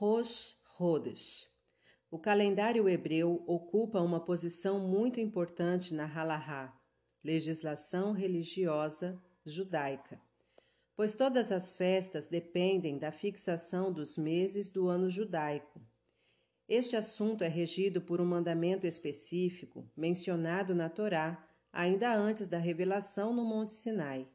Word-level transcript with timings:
Rosh 0.00 0.56
Hodesh. 0.78 1.46
O 2.10 2.18
calendário 2.18 2.88
hebreu 2.88 3.44
ocupa 3.46 4.00
uma 4.00 4.18
posição 4.18 4.80
muito 4.80 5.20
importante 5.20 5.92
na 5.92 6.06
Halahá, 6.06 6.74
legislação 7.22 8.12
religiosa 8.12 9.22
judaica, 9.44 10.18
pois 10.96 11.14
todas 11.14 11.52
as 11.52 11.74
festas 11.74 12.28
dependem 12.28 12.98
da 12.98 13.12
fixação 13.12 13.92
dos 13.92 14.16
meses 14.16 14.70
do 14.70 14.88
ano 14.88 15.10
judaico. 15.10 15.82
Este 16.66 16.96
assunto 16.96 17.44
é 17.44 17.48
regido 17.48 18.00
por 18.00 18.22
um 18.22 18.26
mandamento 18.26 18.86
específico 18.86 19.86
mencionado 19.94 20.74
na 20.74 20.88
Torá 20.88 21.46
ainda 21.70 22.10
antes 22.14 22.48
da 22.48 22.56
revelação 22.56 23.34
no 23.34 23.44
Monte 23.44 23.74
Sinai. 23.74 24.26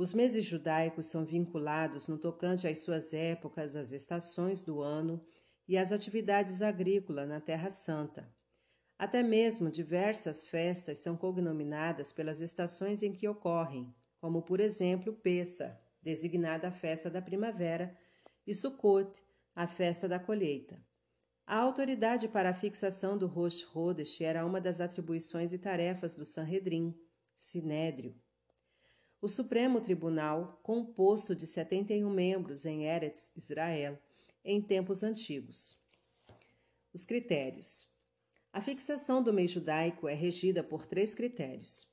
Os 0.00 0.14
meses 0.14 0.46
judaicos 0.46 1.08
são 1.08 1.26
vinculados 1.26 2.08
no 2.08 2.16
tocante 2.16 2.66
às 2.66 2.78
suas 2.78 3.12
épocas, 3.12 3.76
às 3.76 3.92
estações 3.92 4.62
do 4.62 4.80
ano 4.80 5.22
e 5.68 5.76
às 5.76 5.92
atividades 5.92 6.62
agrícolas 6.62 7.28
na 7.28 7.38
Terra 7.38 7.68
Santa. 7.68 8.26
Até 8.98 9.22
mesmo 9.22 9.70
diversas 9.70 10.46
festas 10.46 11.00
são 11.00 11.18
cognominadas 11.18 12.14
pelas 12.14 12.40
estações 12.40 13.02
em 13.02 13.12
que 13.12 13.28
ocorrem, 13.28 13.94
como 14.18 14.40
por 14.40 14.58
exemplo 14.58 15.12
Pessa, 15.12 15.78
designada 16.02 16.68
a 16.68 16.72
festa 16.72 17.10
da 17.10 17.20
primavera, 17.20 17.94
e 18.46 18.54
Sukkot, 18.54 19.22
a 19.54 19.66
festa 19.66 20.08
da 20.08 20.18
colheita. 20.18 20.82
A 21.46 21.58
autoridade 21.58 22.26
para 22.26 22.48
a 22.48 22.54
fixação 22.54 23.18
do 23.18 23.26
Rosh 23.26 23.66
Hodesh 23.76 24.22
era 24.22 24.46
uma 24.46 24.62
das 24.62 24.80
atribuições 24.80 25.52
e 25.52 25.58
tarefas 25.58 26.16
do 26.16 26.24
Sanhedrin, 26.24 26.98
Sinédrio, 27.36 28.18
o 29.22 29.28
Supremo 29.28 29.82
Tribunal, 29.82 30.58
composto 30.62 31.34
de 31.34 31.46
71 31.46 32.08
membros 32.08 32.64
em 32.64 32.86
Eretz, 32.86 33.30
Israel, 33.36 33.98
em 34.42 34.62
tempos 34.62 35.02
antigos. 35.02 35.78
Os 36.92 37.04
critérios. 37.04 37.86
A 38.50 38.62
fixação 38.62 39.22
do 39.22 39.32
mês 39.32 39.50
judaico 39.50 40.08
é 40.08 40.14
regida 40.14 40.62
por 40.62 40.86
três 40.86 41.14
critérios: 41.14 41.86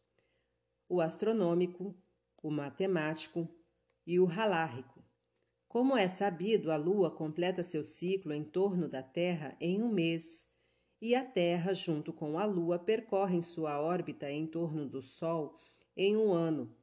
o 0.87 1.01
astronômico, 1.01 1.95
o 2.41 2.49
matemático 2.49 3.47
e 4.05 4.19
o 4.19 4.25
halárrico. 4.25 5.03
Como 5.67 5.97
é 5.97 6.07
sabido, 6.07 6.71
a 6.71 6.77
Lua 6.77 7.11
completa 7.11 7.61
seu 7.61 7.83
ciclo 7.83 8.33
em 8.33 8.43
torno 8.43 8.87
da 8.87 9.03
Terra 9.03 9.57
em 9.59 9.83
um 9.83 9.91
mês, 9.91 10.47
e 11.01 11.13
a 11.13 11.25
Terra, 11.25 11.73
junto 11.73 12.13
com 12.13 12.39
a 12.39 12.45
Lua, 12.45 12.79
percorrem 12.79 13.41
sua 13.41 13.81
órbita 13.81 14.31
em 14.31 14.47
torno 14.47 14.87
do 14.87 15.01
Sol 15.01 15.59
em 15.95 16.15
um 16.15 16.31
ano, 16.31 16.76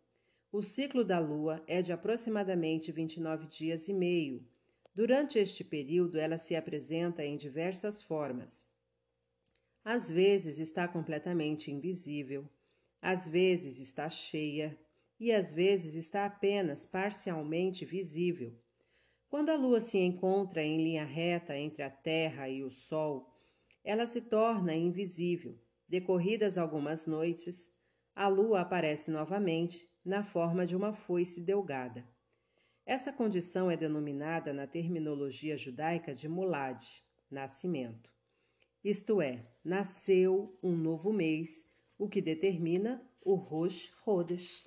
o 0.55 0.63
ciclo 0.63 1.05
da 1.05 1.19
Lua 1.19 1.65
é 1.67 1.83
de 1.83 1.93
aproximadamente 1.93 2.93
29 2.93 3.49
dias 3.49 3.89
e 3.89 3.93
meio. 3.93 4.47
Durante 4.95 5.37
este 5.37 5.65
período, 5.65 6.17
ela 6.17 6.39
se 6.39 6.55
apresenta 6.55 7.25
em 7.25 7.37
diversas 7.37 8.01
formas. 8.01 8.65
Às 9.85 10.09
vezes 10.09 10.61
está 10.61 10.87
completamente 10.87 11.73
invisível, 11.73 12.49
às 13.03 13.27
vezes 13.27 13.81
está 13.81 14.09
cheia 14.09 14.79
e 15.19 15.33
às 15.33 15.53
vezes 15.53 15.97
está 15.97 16.25
apenas 16.25 16.87
parcialmente 16.87 17.85
visível. 17.85 18.57
Quando 19.29 19.51
a 19.51 19.57
Lua 19.57 19.81
se 19.81 19.99
encontra 19.99 20.63
em 20.63 20.77
linha 20.77 21.05
reta 21.05 21.59
entre 21.59 21.83
a 21.83 21.91
Terra 21.91 22.49
e 22.49 22.63
o 22.63 22.71
Sol, 22.71 23.29
ela 23.83 24.07
se 24.07 24.21
torna 24.21 24.73
invisível. 24.73 25.59
Decorridas 25.89 26.57
algumas 26.57 27.09
noites, 27.09 27.69
a 28.15 28.29
Lua 28.29 28.61
aparece 28.61 29.11
novamente 29.11 29.93
na 30.05 30.23
forma 30.23 30.67
de 30.67 30.77
uma 30.77 30.93
foice 30.93 31.41
delgada. 31.41 32.07
Essa 32.85 33.13
condição 33.13 33.71
é 33.71 33.77
denominada 33.77 34.53
na 34.53 34.67
terminologia 34.67 35.57
judaica 35.57 36.15
de 36.15 36.29
mulad, 36.29 36.83
nascimento. 37.31 38.13
Isto 38.85 39.23
é, 39.23 39.47
nasceu 39.65 40.59
um 40.63 40.77
novo 40.77 41.11
mês, 41.11 41.65
o 41.97 42.07
que 42.07 42.21
determina 42.21 43.03
o 43.23 43.35
Rosh 43.35 43.91
Hodesh. 44.05 44.67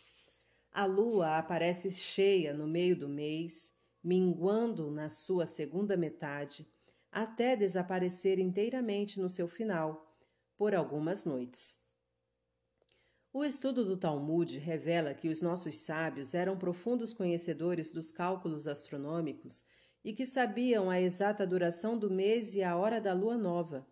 A 0.72 0.86
lua 0.86 1.38
aparece 1.38 1.92
cheia 1.92 2.54
no 2.54 2.68
meio 2.68 2.98
do 2.98 3.08
mês, 3.08 3.76
minguando 4.04 4.90
na 4.90 5.10
sua 5.10 5.46
segunda 5.46 5.96
metade, 5.96 6.68
até 7.12 7.56
desaparecer 7.56 8.40
inteiramente 8.40 9.20
no 9.20 9.30
seu 9.30 9.48
final, 9.48 10.18
por 10.58 10.74
algumas 10.74 11.24
noites. 11.24 11.87
O 13.38 13.46
estudo 13.46 13.86
do 13.86 13.96
Talmud 13.96 14.58
revela 14.58 15.14
que 15.14 15.30
os 15.30 15.44
nossos 15.44 15.76
sábios 15.76 16.34
eram 16.34 16.58
profundos 16.58 17.14
conhecedores 17.14 17.92
dos 17.92 18.12
cálculos 18.12 18.68
astronômicos 18.68 19.64
e 20.04 20.12
que 20.12 20.26
sabiam 20.26 20.90
a 20.90 21.00
exata 21.00 21.46
duração 21.46 22.00
do 22.00 22.10
mês 22.10 22.56
e 22.56 22.64
a 22.64 22.76
hora 22.76 23.00
da 23.00 23.14
lua 23.14 23.38
nova. 23.38 23.88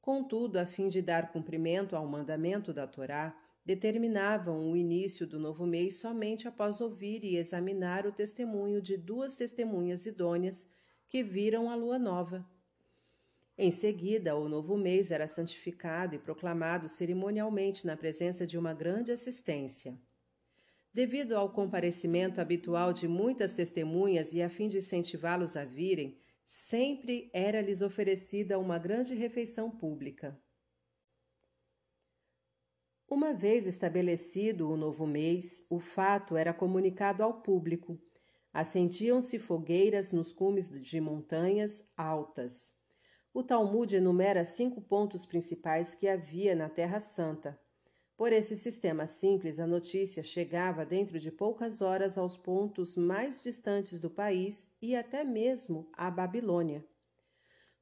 Contudo, 0.00 0.56
a 0.56 0.66
fim 0.66 0.88
de 0.88 1.00
dar 1.00 1.30
cumprimento 1.30 1.94
ao 1.94 2.04
mandamento 2.04 2.72
da 2.72 2.84
Torá, 2.84 3.40
determinavam 3.64 4.68
o 4.68 4.76
início 4.76 5.24
do 5.24 5.38
novo 5.38 5.64
mês 5.64 6.00
somente 6.00 6.48
após 6.48 6.80
ouvir 6.80 7.22
e 7.22 7.36
examinar 7.36 8.04
o 8.08 8.12
testemunho 8.12 8.82
de 8.82 8.96
duas 8.96 9.36
testemunhas 9.36 10.04
idôneas 10.04 10.66
que 11.08 11.22
viram 11.22 11.70
a 11.70 11.76
lua 11.76 11.96
nova. 11.96 12.44
Em 13.56 13.70
seguida, 13.70 14.34
o 14.34 14.48
novo 14.48 14.76
mês 14.76 15.12
era 15.12 15.28
santificado 15.28 16.16
e 16.16 16.18
proclamado 16.18 16.88
cerimonialmente 16.88 17.86
na 17.86 17.96
presença 17.96 18.44
de 18.44 18.58
uma 18.58 18.74
grande 18.74 19.12
assistência. 19.12 19.96
Devido 20.92 21.36
ao 21.36 21.52
comparecimento 21.52 22.40
habitual 22.40 22.92
de 22.92 23.06
muitas 23.06 23.52
testemunhas 23.52 24.32
e 24.32 24.42
a 24.42 24.48
fim 24.48 24.68
de 24.68 24.78
incentivá-los 24.78 25.56
a 25.56 25.64
virem, 25.64 26.18
sempre 26.44 27.30
era-lhes 27.32 27.80
oferecida 27.80 28.58
uma 28.58 28.78
grande 28.78 29.14
refeição 29.14 29.70
pública. 29.70 30.36
Uma 33.08 33.32
vez 33.32 33.68
estabelecido 33.68 34.68
o 34.68 34.76
novo 34.76 35.06
mês, 35.06 35.64
o 35.70 35.78
fato 35.78 36.36
era 36.36 36.52
comunicado 36.52 37.22
ao 37.22 37.40
público. 37.40 38.00
Acendiam-se 38.52 39.38
fogueiras 39.38 40.10
nos 40.10 40.32
cumes 40.32 40.68
de 40.68 41.00
montanhas 41.00 41.88
altas. 41.96 42.72
O 43.36 43.42
Talmud 43.42 43.96
enumera 43.96 44.44
cinco 44.44 44.80
pontos 44.80 45.26
principais 45.26 45.92
que 45.92 46.06
havia 46.06 46.54
na 46.54 46.68
Terra 46.68 47.00
Santa. 47.00 47.58
Por 48.16 48.32
esse 48.32 48.56
sistema 48.56 49.08
simples, 49.08 49.58
a 49.58 49.66
notícia 49.66 50.22
chegava 50.22 50.86
dentro 50.86 51.18
de 51.18 51.32
poucas 51.32 51.82
horas 51.82 52.16
aos 52.16 52.36
pontos 52.36 52.96
mais 52.96 53.42
distantes 53.42 54.00
do 54.00 54.08
país 54.08 54.70
e 54.80 54.94
até 54.94 55.24
mesmo 55.24 55.90
à 55.94 56.12
Babilônia. 56.12 56.86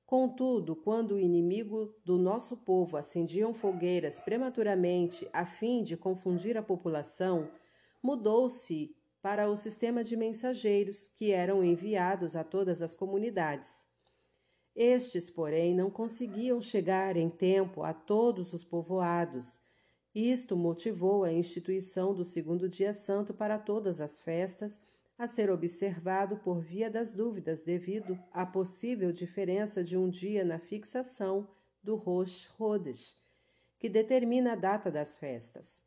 Contudo, 0.06 0.74
quando 0.74 1.16
o 1.16 1.20
inimigo 1.20 1.94
do 2.02 2.16
nosso 2.16 2.56
povo 2.56 2.96
acendiam 2.96 3.52
fogueiras 3.52 4.20
prematuramente 4.20 5.28
a 5.34 5.44
fim 5.44 5.82
de 5.82 5.98
confundir 5.98 6.56
a 6.56 6.62
população, 6.62 7.46
mudou-se 8.02 8.96
para 9.20 9.50
o 9.50 9.54
sistema 9.54 10.02
de 10.02 10.16
mensageiros 10.16 11.08
que 11.08 11.30
eram 11.30 11.62
enviados 11.62 12.36
a 12.36 12.42
todas 12.42 12.80
as 12.80 12.94
comunidades. 12.94 13.91
Estes, 14.74 15.28
porém, 15.28 15.74
não 15.74 15.90
conseguiam 15.90 16.60
chegar 16.60 17.16
em 17.16 17.28
tempo 17.28 17.82
a 17.82 17.92
todos 17.92 18.52
os 18.52 18.64
povoados. 18.64 19.60
Isto 20.14 20.56
motivou 20.56 21.24
a 21.24 21.32
instituição 21.32 22.14
do 22.14 22.24
segundo 22.24 22.68
dia 22.68 22.92
santo 22.92 23.34
para 23.34 23.58
todas 23.58 24.00
as 24.00 24.20
festas, 24.20 24.80
a 25.18 25.26
ser 25.26 25.50
observado 25.50 26.38
por 26.38 26.60
via 26.60 26.90
das 26.90 27.12
dúvidas 27.12 27.62
devido 27.62 28.18
à 28.32 28.44
possível 28.44 29.12
diferença 29.12 29.84
de 29.84 29.96
um 29.96 30.08
dia 30.08 30.44
na 30.44 30.58
fixação 30.58 31.48
do 31.82 31.96
Rosh 31.96 32.48
Hodesh, 32.58 33.16
que 33.78 33.88
determina 33.88 34.52
a 34.52 34.56
data 34.56 34.90
das 34.90 35.18
festas. 35.18 35.82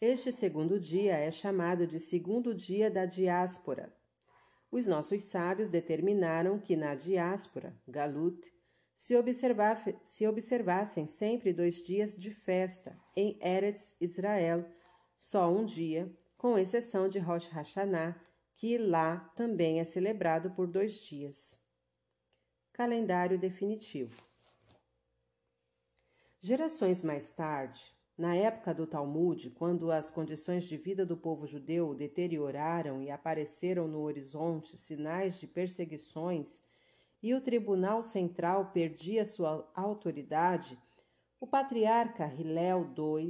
Este 0.00 0.32
segundo 0.32 0.80
dia 0.80 1.16
é 1.16 1.30
chamado 1.30 1.86
de 1.86 2.00
segundo 2.00 2.54
dia 2.54 2.90
da 2.90 3.04
diáspora, 3.04 3.92
os 4.72 4.86
nossos 4.86 5.24
sábios 5.24 5.68
determinaram 5.68 6.58
que 6.58 6.74
na 6.74 6.94
diáspora, 6.94 7.78
Galut, 7.86 8.50
se, 8.96 9.14
se 10.02 10.26
observassem 10.26 11.06
sempre 11.06 11.52
dois 11.52 11.84
dias 11.84 12.16
de 12.16 12.30
festa 12.30 12.98
em 13.14 13.38
Eretz 13.42 13.94
Israel, 14.00 14.66
só 15.18 15.52
um 15.52 15.66
dia, 15.66 16.10
com 16.38 16.58
exceção 16.58 17.06
de 17.06 17.18
Rosh 17.18 17.48
Hashanah, 17.48 18.18
que 18.54 18.78
lá 18.78 19.30
também 19.36 19.78
é 19.78 19.84
celebrado 19.84 20.50
por 20.52 20.66
dois 20.66 20.94
dias. 20.94 21.60
Calendário 22.72 23.38
definitivo. 23.38 24.26
Gerações 26.40 27.02
mais 27.02 27.30
tarde, 27.30 27.92
na 28.22 28.36
época 28.36 28.72
do 28.72 28.86
Talmud, 28.86 29.50
quando 29.50 29.90
as 29.90 30.08
condições 30.08 30.62
de 30.68 30.76
vida 30.76 31.04
do 31.04 31.16
povo 31.16 31.44
judeu 31.44 31.92
deterioraram 31.92 33.02
e 33.02 33.10
apareceram 33.10 33.88
no 33.88 34.00
horizonte 34.00 34.76
sinais 34.76 35.40
de 35.40 35.48
perseguições 35.48 36.62
e 37.20 37.34
o 37.34 37.40
Tribunal 37.40 38.00
Central 38.00 38.70
perdia 38.70 39.24
sua 39.24 39.68
autoridade, 39.74 40.78
o 41.40 41.48
patriarca 41.48 42.32
Hillel 42.32 42.94
II 42.96 43.28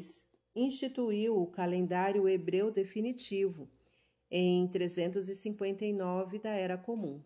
instituiu 0.54 1.40
o 1.40 1.46
calendário 1.46 2.28
hebreu 2.28 2.70
definitivo 2.70 3.70
em 4.30 4.68
359 4.68 6.38
da 6.38 6.50
Era 6.50 6.76
Comum. 6.76 7.24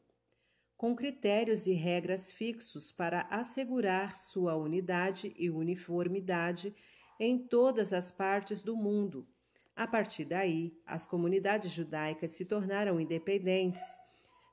com 0.76 0.94
critérios 0.94 1.66
e 1.66 1.72
regras 1.72 2.30
fixos 2.30 2.92
para 2.92 3.22
assegurar 3.22 4.16
sua 4.16 4.54
unidade 4.54 5.34
e 5.36 5.50
uniformidade 5.50 6.72
em 7.18 7.38
todas 7.38 7.92
as 7.92 8.10
partes 8.10 8.62
do 8.62 8.76
mundo. 8.76 9.26
A 9.74 9.86
partir 9.86 10.24
daí, 10.24 10.78
as 10.86 11.06
comunidades 11.06 11.70
judaicas 11.70 12.32
se 12.32 12.44
tornaram 12.44 13.00
independentes 13.00 13.82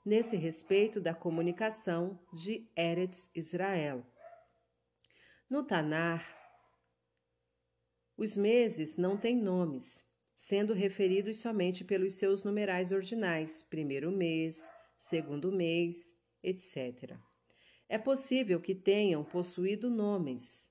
nesse 0.06 0.36
respeito 0.36 1.00
da 1.00 1.14
comunicação 1.14 2.20
de 2.34 2.68
Eretz 2.76 3.30
Israel. 3.34 4.06
No 5.50 5.64
Tanar, 5.64 6.28
os 8.18 8.36
meses 8.36 8.98
não 8.98 9.18
têm 9.18 9.36
nomes, 9.36 10.04
sendo 10.36 10.74
referidos 10.74 11.38
somente 11.38 11.84
pelos 11.84 12.14
seus 12.14 12.44
numerais 12.44 12.92
ordinais, 12.92 13.64
primeiro 13.64 14.12
mês, 14.12 14.72
segundo 14.98 15.52
mês, 15.52 16.14
etc. 16.42 17.18
É 17.88 17.98
possível 17.98 18.60
que 18.60 18.76
tenham 18.76 19.24
possuído 19.24 19.90
nomes. 19.90 20.70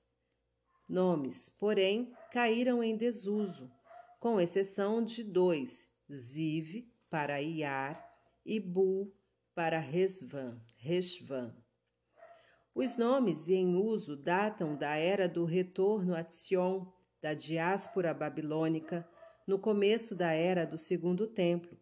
Nomes, 0.89 1.47
porém, 1.47 2.13
caíram 2.31 2.83
em 2.83 2.97
desuso, 2.97 3.71
com 4.19 4.39
exceção 4.39 5.03
de 5.03 5.23
dois, 5.23 5.87
Ziv 6.11 6.85
para 7.09 7.41
Iar 7.41 8.03
e 8.45 8.59
Bu 8.59 9.13
para 9.55 9.79
Resvan, 9.79 10.59
Reshvan. 10.75 11.55
Os 12.75 12.97
nomes 12.97 13.49
em 13.49 13.75
uso 13.75 14.17
datam 14.17 14.75
da 14.75 14.95
era 14.95 15.29
do 15.29 15.45
retorno 15.45 16.15
a 16.15 16.27
Sion, 16.27 16.85
da 17.21 17.33
diáspora 17.33 18.13
babilônica, 18.13 19.07
no 19.47 19.57
começo 19.57 20.15
da 20.15 20.31
era 20.33 20.65
do 20.65 20.77
Segundo 20.77 21.27
Templo. 21.27 21.79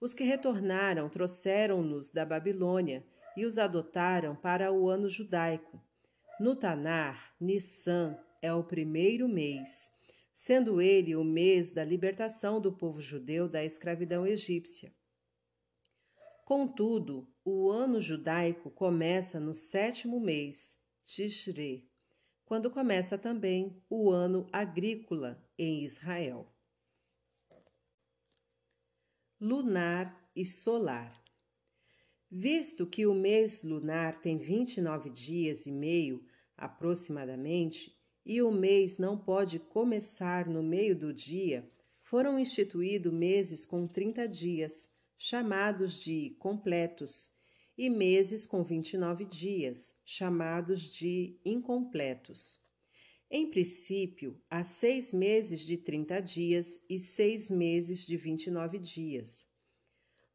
Os 0.00 0.14
que 0.14 0.24
retornaram 0.24 1.08
trouxeram-nos 1.08 2.10
da 2.10 2.26
Babilônia 2.26 3.06
e 3.36 3.46
os 3.46 3.56
adotaram 3.56 4.34
para 4.34 4.72
o 4.72 4.88
ano 4.88 5.08
judaico. 5.08 5.80
No 6.40 6.56
Tanar, 6.56 7.36
Nissan 7.40 8.18
é 8.42 8.52
o 8.52 8.64
primeiro 8.64 9.28
mês, 9.28 9.88
sendo 10.34 10.82
ele 10.82 11.14
o 11.14 11.22
mês 11.22 11.70
da 11.70 11.84
libertação 11.84 12.60
do 12.60 12.72
povo 12.72 13.00
judeu 13.00 13.48
da 13.48 13.64
escravidão 13.64 14.26
egípcia. 14.26 14.92
Contudo, 16.44 17.32
o 17.44 17.70
ano 17.70 18.00
judaico 18.00 18.68
começa 18.68 19.38
no 19.38 19.54
sétimo 19.54 20.20
mês, 20.20 20.76
Tishre, 21.04 21.88
quando 22.44 22.70
começa 22.70 23.16
também 23.16 23.80
o 23.88 24.10
ano 24.10 24.48
agrícola 24.52 25.42
em 25.56 25.84
Israel. 25.84 26.52
Lunar 29.40 30.30
e 30.34 30.44
solar. 30.44 31.22
Visto 32.30 32.86
que 32.86 33.06
o 33.06 33.14
mês 33.14 33.62
lunar 33.62 34.20
tem 34.20 34.36
29 34.36 35.10
dias 35.10 35.66
e 35.66 35.72
meio 35.72 36.24
aproximadamente, 36.56 38.01
e 38.24 38.40
o 38.40 38.50
mês 38.52 38.98
não 38.98 39.18
pode 39.18 39.58
começar 39.58 40.48
no 40.48 40.62
meio 40.62 40.96
do 40.96 41.12
dia, 41.12 41.68
foram 42.02 42.38
instituídos 42.38 43.12
meses 43.12 43.66
com 43.66 43.86
30 43.86 44.28
dias, 44.28 44.90
chamados 45.16 46.00
de 46.02 46.36
completos, 46.38 47.32
e 47.76 47.88
meses 47.88 48.46
com 48.46 48.62
29 48.62 49.24
dias, 49.24 49.96
chamados 50.04 50.82
de 50.92 51.38
incompletos. 51.44 52.60
Em 53.30 53.50
princípio, 53.50 54.38
há 54.50 54.62
seis 54.62 55.12
meses 55.12 55.60
de 55.60 55.78
30 55.78 56.20
dias 56.20 56.78
e 56.88 56.98
seis 56.98 57.48
meses 57.48 58.06
de 58.06 58.16
29 58.16 58.78
dias. 58.78 59.46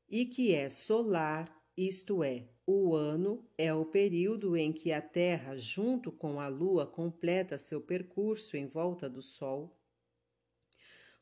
e 0.07 0.25
que 0.25 0.53
é 0.53 0.69
solar, 0.69 1.51
isto 1.75 2.23
é, 2.23 2.47
o 2.65 2.95
ano 2.95 3.45
é 3.57 3.73
o 3.73 3.83
período 3.85 4.55
em 4.55 4.71
que 4.71 4.91
a 4.91 5.01
Terra, 5.01 5.57
junto 5.57 6.11
com 6.11 6.39
a 6.39 6.47
Lua, 6.47 6.85
completa 6.85 7.57
seu 7.57 7.81
percurso 7.81 8.55
em 8.55 8.67
volta 8.67 9.09
do 9.09 9.23
Sol. 9.23 9.75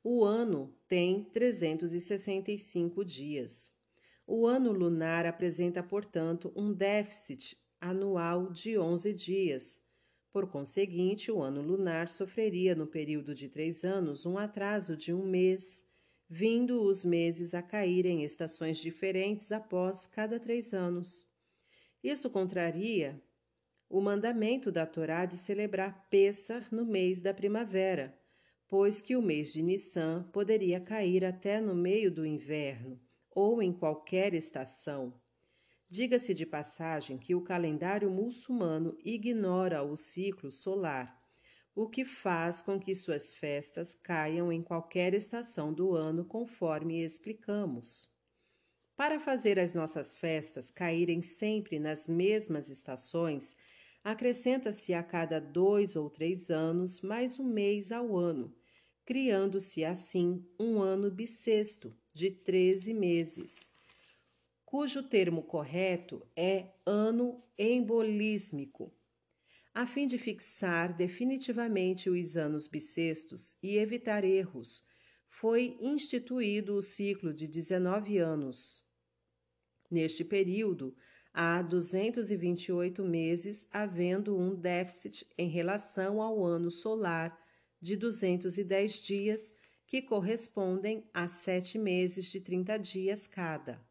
O 0.03 0.25
ano 0.25 0.75
tem 0.87 1.23
365 1.23 3.05
dias. 3.05 3.71
O 4.25 4.45
ano 4.45 4.73
lunar 4.73 5.25
apresenta, 5.25 5.81
portanto, 5.81 6.51
um 6.55 6.73
déficit 6.73 7.57
anual 7.79 8.51
de 8.51 8.77
11 8.77 9.13
dias. 9.13 9.81
Por 10.31 10.47
conseguinte, 10.47 11.31
o 11.31 11.41
ano 11.41 11.61
lunar 11.61 12.07
sofreria 12.07 12.75
no 12.75 12.85
período 12.85 13.33
de 13.33 13.49
três 13.49 13.83
anos 13.83 14.25
um 14.25 14.37
atraso 14.37 14.95
de 14.95 15.13
um 15.13 15.25
mês, 15.25 15.85
vindo 16.29 16.81
os 16.81 17.03
meses 17.03 17.53
a 17.53 17.61
cair 17.61 18.05
em 18.05 18.23
estações 18.23 18.77
diferentes 18.77 19.51
após 19.51 20.05
cada 20.05 20.39
três 20.39 20.73
anos. 20.73 21.27
Isso 22.03 22.29
contraria 22.29 23.21
o 23.89 24.01
mandamento 24.01 24.71
da 24.71 24.85
Torá 24.85 25.25
de 25.25 25.37
celebrar 25.37 26.07
Pessah 26.09 26.65
no 26.71 26.85
mês 26.85 27.21
da 27.21 27.33
primavera, 27.33 28.17
pois 28.67 29.01
que 29.01 29.15
o 29.15 29.21
mês 29.21 29.53
de 29.53 29.63
Nissan 29.63 30.23
poderia 30.33 30.79
cair 30.79 31.23
até 31.23 31.61
no 31.61 31.73
meio 31.73 32.11
do 32.11 32.25
inverno 32.25 32.99
ou 33.31 33.61
em 33.61 33.71
qualquer 33.71 34.33
estação. 34.33 35.13
Diga-se 35.89 36.33
de 36.33 36.45
passagem 36.45 37.17
que 37.17 37.33
o 37.33 37.39
calendário 37.39 38.11
muçulmano 38.11 38.97
ignora 39.05 39.81
o 39.83 39.95
ciclo 39.95 40.51
solar, 40.51 41.17
o 41.73 41.87
que 41.87 42.03
faz 42.03 42.61
com 42.61 42.77
que 42.77 42.93
suas 42.93 43.33
festas 43.33 43.95
caiam 43.95 44.51
em 44.51 44.61
qualquer 44.61 45.13
estação 45.13 45.73
do 45.73 45.95
ano, 45.95 46.25
conforme 46.25 47.01
explicamos. 47.01 48.09
Para 48.97 49.17
fazer 49.17 49.57
as 49.57 49.73
nossas 49.73 50.17
festas 50.17 50.69
caírem 50.69 51.21
sempre 51.21 51.79
nas 51.79 52.05
mesmas 52.05 52.67
estações, 52.67 53.55
acrescenta-se 54.03 54.93
a 54.93 55.01
cada 55.01 55.39
dois 55.39 55.95
ou 55.95 56.09
três 56.09 56.51
anos 56.51 56.99
mais 56.99 57.39
um 57.39 57.45
mês 57.45 57.93
ao 57.93 58.17
ano, 58.17 58.53
criando-se 59.05 59.85
assim 59.85 60.45
um 60.59 60.81
ano 60.81 61.09
bissexto 61.09 61.95
de 62.13 62.29
treze 62.29 62.93
meses 62.93 63.71
cujo 64.67 65.01
termo 65.01 65.43
correto 65.43 66.27
é 66.35 66.73
ano 66.85 67.41
embolísmico, 67.57 68.93
a 69.73 69.87
fim 69.87 70.05
de 70.05 70.17
fixar 70.17 70.93
definitivamente 70.93 72.09
os 72.09 72.35
anos 72.35 72.67
bissextos 72.67 73.55
e 73.63 73.77
evitar 73.77 74.25
erros, 74.25 74.83
foi 75.29 75.77
instituído 75.79 76.75
o 76.75 76.81
ciclo 76.81 77.33
de 77.33 77.47
19 77.47 78.17
anos. 78.17 78.85
Neste 79.89 80.25
período, 80.25 80.93
há 81.33 81.61
228 81.61 83.05
meses, 83.05 83.69
havendo 83.71 84.37
um 84.37 84.53
déficit 84.53 85.25
em 85.37 85.47
relação 85.47 86.21
ao 86.21 86.43
ano 86.43 86.69
solar 86.69 87.41
de 87.81 87.95
210 87.95 89.01
dias, 89.01 89.53
que 89.85 90.01
correspondem 90.01 91.09
a 91.13 91.29
sete 91.29 91.79
meses 91.79 92.25
de 92.25 92.41
30 92.41 92.77
dias 92.77 93.27
cada. 93.27 93.87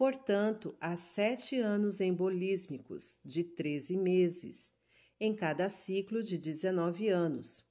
Portanto, 0.00 0.74
há 0.80 0.96
sete 0.96 1.60
anos 1.60 2.00
embolísmicos, 2.00 3.20
de 3.22 3.44
13 3.44 3.98
meses, 3.98 4.74
em 5.20 5.36
cada 5.36 5.68
ciclo 5.68 6.22
de 6.22 6.38
19 6.38 7.10
anos. 7.10 7.62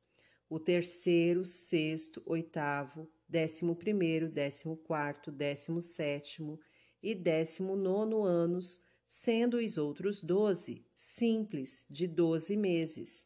O 0.48 0.60
terceiro, 0.60 1.44
sexto, 1.44 2.22
oitavo, 2.28 3.12
décimo 3.28 3.76
primeiro, 3.76 4.30
décimo 4.30 4.78
quarto, 4.78 5.32
décimo 5.32 5.82
sétimo 5.82 6.60
e 7.02 7.16
décimo 7.16 7.76
nono 7.76 8.22
anos, 8.22 8.80
sendo 9.08 9.58
os 9.58 9.80
outros 9.80 10.22
doze 10.22 10.86
simples, 10.94 11.84
de 11.90 12.06
doze 12.06 12.56
meses. 12.56 13.26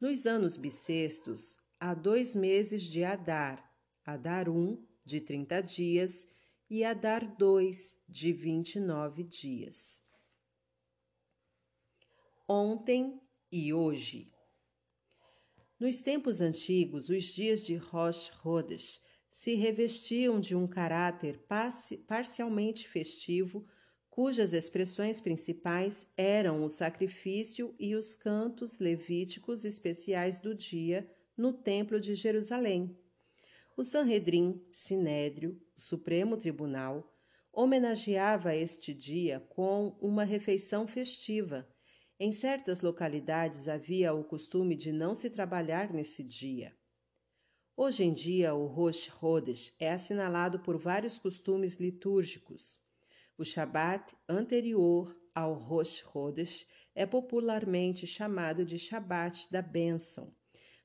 Nos 0.00 0.26
anos 0.26 0.56
bissextos, 0.56 1.56
há 1.78 1.94
dois 1.94 2.34
meses 2.34 2.82
de 2.82 3.04
Adar, 3.04 3.64
Adar 4.04 4.48
um, 4.48 4.76
de 5.04 5.20
trinta 5.20 5.60
dias, 5.60 6.26
e 6.70 6.84
a 6.84 6.92
dar 6.92 7.24
dois 7.36 7.98
de 8.08 8.32
vinte 8.32 8.76
e 8.76 8.80
nove 8.80 9.24
dias. 9.24 10.02
Ontem 12.46 13.20
e 13.50 13.72
hoje. 13.72 14.32
Nos 15.78 16.02
tempos 16.02 16.40
antigos, 16.40 17.08
os 17.08 17.24
dias 17.24 17.64
de 17.64 17.76
Rosh 17.76 18.30
Hodesh 18.44 19.00
se 19.30 19.54
revestiam 19.54 20.40
de 20.40 20.56
um 20.56 20.66
caráter 20.66 21.44
parcialmente 22.06 22.88
festivo, 22.88 23.66
cujas 24.10 24.52
expressões 24.52 25.20
principais 25.20 26.10
eram 26.16 26.64
o 26.64 26.68
sacrifício 26.68 27.74
e 27.78 27.94
os 27.94 28.16
cantos 28.16 28.80
levíticos 28.80 29.64
especiais 29.64 30.40
do 30.40 30.54
dia 30.54 31.08
no 31.36 31.52
Templo 31.52 32.00
de 32.00 32.14
Jerusalém. 32.14 32.98
O 33.76 33.84
Sanhedrin, 33.84 34.60
Sinédrio, 34.72 35.62
Supremo 35.78 36.36
Tribunal, 36.36 37.08
homenageava 37.52 38.54
este 38.54 38.92
dia 38.92 39.38
com 39.48 39.96
uma 40.00 40.24
refeição 40.24 40.88
festiva. 40.88 41.68
Em 42.18 42.32
certas 42.32 42.80
localidades 42.80 43.68
havia 43.68 44.12
o 44.12 44.24
costume 44.24 44.74
de 44.74 44.90
não 44.90 45.14
se 45.14 45.30
trabalhar 45.30 45.92
nesse 45.92 46.24
dia. 46.24 46.76
Hoje 47.76 48.02
em 48.02 48.12
dia, 48.12 48.54
o 48.54 48.66
Rosh 48.66 49.08
Hodesh 49.22 49.72
é 49.78 49.92
assinalado 49.92 50.58
por 50.58 50.76
vários 50.76 51.16
costumes 51.16 51.76
litúrgicos. 51.76 52.80
O 53.38 53.44
Shabat 53.44 54.16
anterior 54.28 55.16
ao 55.32 55.54
Rosh 55.54 56.04
Hodesh 56.12 56.66
é 56.92 57.06
popularmente 57.06 58.04
chamado 58.04 58.64
de 58.64 58.76
Shabat 58.76 59.46
da 59.52 59.62
bênção, 59.62 60.34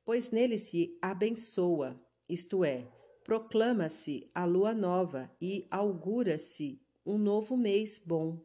pois 0.05 0.29
nele 0.29 0.59
se 0.59 0.95
abençoa, 1.01 1.99
isto 2.29 2.63
é, 2.63 2.87
proclama-se 3.23 4.29
a 4.33 4.45
lua 4.45 4.73
nova 4.73 5.31
e 5.41 5.67
augura-se 5.71 6.81
um 7.05 7.17
novo 7.17 7.55
mês 7.55 8.01
bom. 8.03 8.43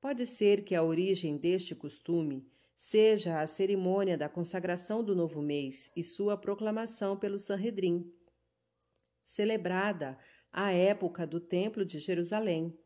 Pode 0.00 0.26
ser 0.26 0.64
que 0.64 0.74
a 0.74 0.82
origem 0.82 1.36
deste 1.36 1.74
costume 1.74 2.46
seja 2.76 3.40
a 3.40 3.46
cerimônia 3.46 4.18
da 4.18 4.28
consagração 4.28 5.04
do 5.04 5.14
novo 5.14 5.40
mês 5.40 5.92
e 5.96 6.02
sua 6.02 6.36
proclamação 6.36 7.16
pelo 7.16 7.38
Sanhedrin, 7.38 8.12
celebrada 9.22 10.18
à 10.52 10.72
época 10.72 11.24
do 11.24 11.38
Templo 11.38 11.84
de 11.84 12.00
Jerusalém. 12.00 12.76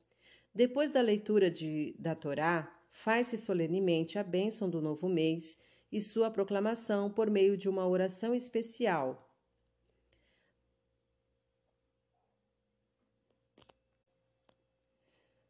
Depois 0.54 0.92
da 0.92 1.00
leitura 1.00 1.50
de, 1.50 1.96
da 1.99 2.14
Torá, 2.14 2.70
faz-se 2.90 3.38
solenemente 3.38 4.18
a 4.18 4.23
bênção 4.23 4.68
do 4.68 4.82
novo 4.82 5.08
mês 5.08 5.56
e 5.90 6.00
sua 6.00 6.30
proclamação 6.30 7.11
por 7.11 7.30
meio 7.30 7.56
de 7.56 7.68
uma 7.68 7.87
oração 7.88 8.35
especial. 8.35 9.25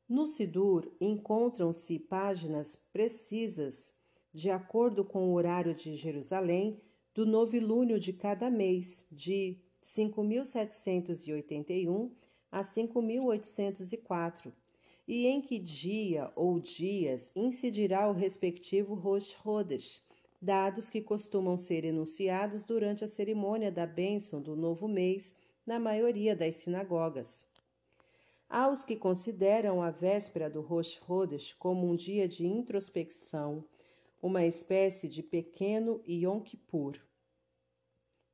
No 0.09 0.25
Sidur 0.25 0.89
encontram-se 1.01 1.99
páginas 1.99 2.77
precisas, 2.93 3.93
de 4.33 4.49
acordo 4.51 5.05
com 5.05 5.29
o 5.29 5.33
horário 5.33 5.75
de 5.75 5.97
Jerusalém, 5.97 6.81
do 7.13 7.27
novilúnio 7.27 7.99
de 7.99 8.13
cada 8.13 8.49
mês, 8.49 9.05
de 9.11 9.59
5.781 9.83 12.13
a 12.53 12.61
5.804 12.61 14.53
e 15.09 15.27
em 15.27 15.41
que 15.41 15.59
dia 15.59 16.31
ou 16.37 16.61
dias 16.61 17.33
incidirá 17.35 18.09
o 18.09 18.13
respectivo 18.13 18.95
Rosh 18.95 19.37
Hodesh, 19.45 20.01
dados 20.41 20.89
que 20.89 21.01
costumam 21.01 21.57
ser 21.57 21.85
enunciados 21.85 22.65
durante 22.65 23.05
a 23.05 23.09
cerimônia 23.09 23.73
da 23.73 23.87
bênção 23.87 24.41
do 24.41 24.55
novo 24.55 24.87
mês 24.87 25.35
na 25.67 25.81
maioria 25.81 26.37
das 26.37 26.55
sinagogas. 26.57 27.45
Há 28.49 28.69
os 28.69 28.85
que 28.85 28.97
consideram 28.97 29.83
a 29.83 29.91
véspera 29.91 30.49
do 30.49 30.61
Rosh 30.61 31.01
Hodesh 31.09 31.53
como 31.53 31.89
um 31.89 31.97
dia 31.97 32.29
de 32.29 32.47
introspecção, 32.47 33.65
uma 34.23 34.45
espécie 34.45 35.09
de 35.09 35.23
pequeno 35.23 36.03
Yom 36.09 36.41
Kippur. 36.41 36.97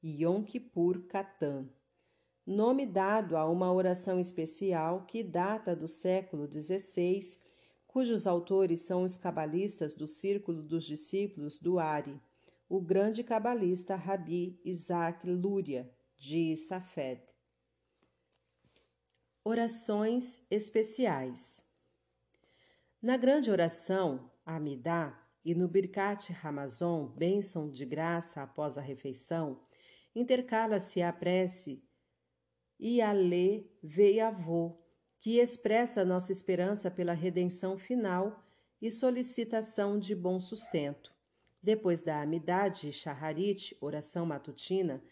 Yom 0.05 0.43
Kippur 0.43 1.07
Katan 1.07 1.69
nome 2.47 2.85
dado 2.85 3.37
a 3.37 3.49
uma 3.49 3.73
oração 3.73 4.19
especial 4.19 5.05
que 5.07 5.23
data 5.23 5.77
do 5.77 5.87
século 5.87 6.51
XVI, 6.51 7.39
cujos 7.87 8.27
autores 8.27 8.81
são 8.81 9.05
os 9.05 9.17
cabalistas 9.17 9.95
do 9.95 10.07
Círculo 10.07 10.63
dos 10.63 10.85
Discípulos 10.85 11.59
do 11.59 11.79
Ari, 11.79 12.21
o 12.69 12.81
grande 12.81 13.23
cabalista 13.23 13.95
Rabi 13.95 14.61
Isaac 14.65 15.29
Lúria, 15.29 15.91
de 16.17 16.57
Safed. 16.57 17.23
Orações 19.45 20.41
especiais 20.49 21.67
Na 23.03 23.17
grande 23.17 23.51
oração, 23.51 24.31
Amidá, 24.47 25.21
e 25.45 25.53
no 25.53 25.67
Birkat 25.67 26.33
Ramazon, 26.33 27.09
bênção 27.09 27.69
de 27.69 27.85
graça 27.85 28.41
após 28.41 28.79
a 28.79 28.81
refeição, 28.81 29.61
intercala-se 30.15 31.03
a 31.03 31.13
prece 31.13 31.83
e 32.79 33.03
a 33.03 33.11
lê 33.11 33.67
Veiavô, 33.83 34.79
que 35.19 35.41
expressa 35.41 36.05
nossa 36.05 36.31
esperança 36.31 36.89
pela 36.89 37.13
redenção 37.13 37.77
final 37.77 38.45
e 38.81 38.93
solicitação 38.93 39.99
de 39.99 40.15
bom 40.15 40.39
sustento. 40.39 41.13
Depois 41.61 42.01
da 42.01 42.23
amidade 42.23 42.93
Shaharit, 42.93 43.77
oração 43.81 44.25
matutina, 44.25 45.03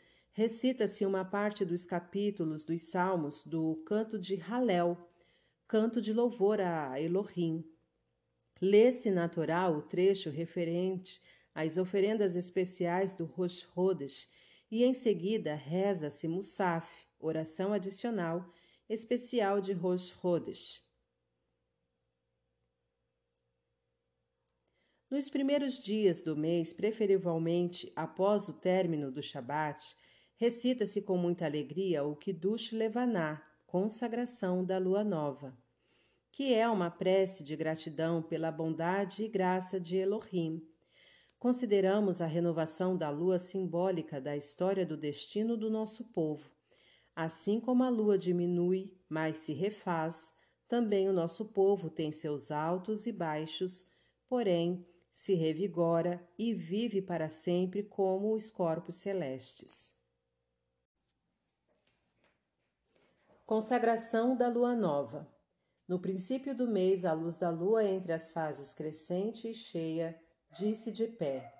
recita-se 0.40 1.04
uma 1.04 1.22
parte 1.22 1.66
dos 1.66 1.84
capítulos 1.84 2.64
dos 2.64 2.80
Salmos 2.80 3.42
do 3.44 3.76
canto 3.84 4.18
de 4.18 4.40
Halel, 4.40 4.96
canto 5.68 6.00
de 6.00 6.14
louvor 6.14 6.62
a 6.62 6.98
Elohim. 6.98 7.62
Lê-se 8.58 9.10
natural 9.10 9.76
o 9.76 9.82
trecho 9.82 10.30
referente 10.30 11.20
às 11.54 11.76
oferendas 11.76 12.36
especiais 12.36 13.12
do 13.12 13.26
Rosh 13.26 13.68
Hodesh 13.76 14.30
e 14.70 14.82
em 14.82 14.94
seguida 14.94 15.54
reza-se 15.54 16.26
Musaf, 16.26 16.88
oração 17.18 17.74
adicional 17.74 18.50
especial 18.88 19.60
de 19.60 19.74
Rosh 19.74 20.10
Hodesh. 20.24 20.82
Nos 25.10 25.28
primeiros 25.28 25.82
dias 25.82 26.22
do 26.22 26.34
mês, 26.34 26.72
preferivelmente 26.72 27.92
após 27.94 28.48
o 28.48 28.54
término 28.54 29.12
do 29.12 29.20
Shabat, 29.20 29.84
recita-se 30.40 31.02
com 31.02 31.18
muita 31.18 31.44
alegria 31.44 32.02
o 32.02 32.16
Kiddush 32.16 32.72
Levaná, 32.72 33.40
consagração 33.66 34.64
da 34.64 34.78
lua 34.78 35.04
nova, 35.04 35.54
que 36.32 36.54
é 36.54 36.66
uma 36.66 36.90
prece 36.90 37.44
de 37.44 37.54
gratidão 37.54 38.22
pela 38.22 38.50
bondade 38.50 39.22
e 39.22 39.28
graça 39.28 39.78
de 39.78 39.98
Elohim. 39.98 40.66
Consideramos 41.38 42.20
a 42.20 42.26
renovação 42.26 42.96
da 42.96 43.10
lua 43.10 43.38
simbólica 43.38 44.20
da 44.20 44.36
história 44.36 44.86
do 44.86 44.96
destino 44.96 45.56
do 45.56 45.70
nosso 45.70 46.04
povo 46.04 46.50
Assim 47.14 47.60
como 47.60 47.84
a 47.84 47.90
lua 47.90 48.16
diminui, 48.16 48.96
mas 49.06 49.36
se 49.36 49.52
refaz, 49.52 50.32
também 50.66 51.06
o 51.06 51.12
nosso 51.12 51.44
povo 51.44 51.90
tem 51.90 52.10
seus 52.10 52.50
altos 52.50 53.06
e 53.06 53.12
baixos, 53.12 53.86
porém 54.26 54.86
se 55.12 55.34
revigora 55.34 56.26
e 56.38 56.54
vive 56.54 57.02
para 57.02 57.28
sempre 57.28 57.82
como 57.82 58.32
os 58.32 58.48
corpos 58.48 58.94
celestes. 58.94 59.99
Consagração 63.50 64.36
da 64.36 64.48
lua 64.48 64.76
nova. 64.76 65.28
No 65.88 65.98
princípio 65.98 66.56
do 66.56 66.68
mês, 66.68 67.04
a 67.04 67.12
luz 67.12 67.36
da 67.36 67.50
lua 67.50 67.84
entre 67.84 68.12
as 68.12 68.30
fases 68.30 68.72
crescente 68.72 69.50
e 69.50 69.52
cheia 69.52 70.16
disse 70.52 70.92
de 70.92 71.08
pé. 71.08 71.52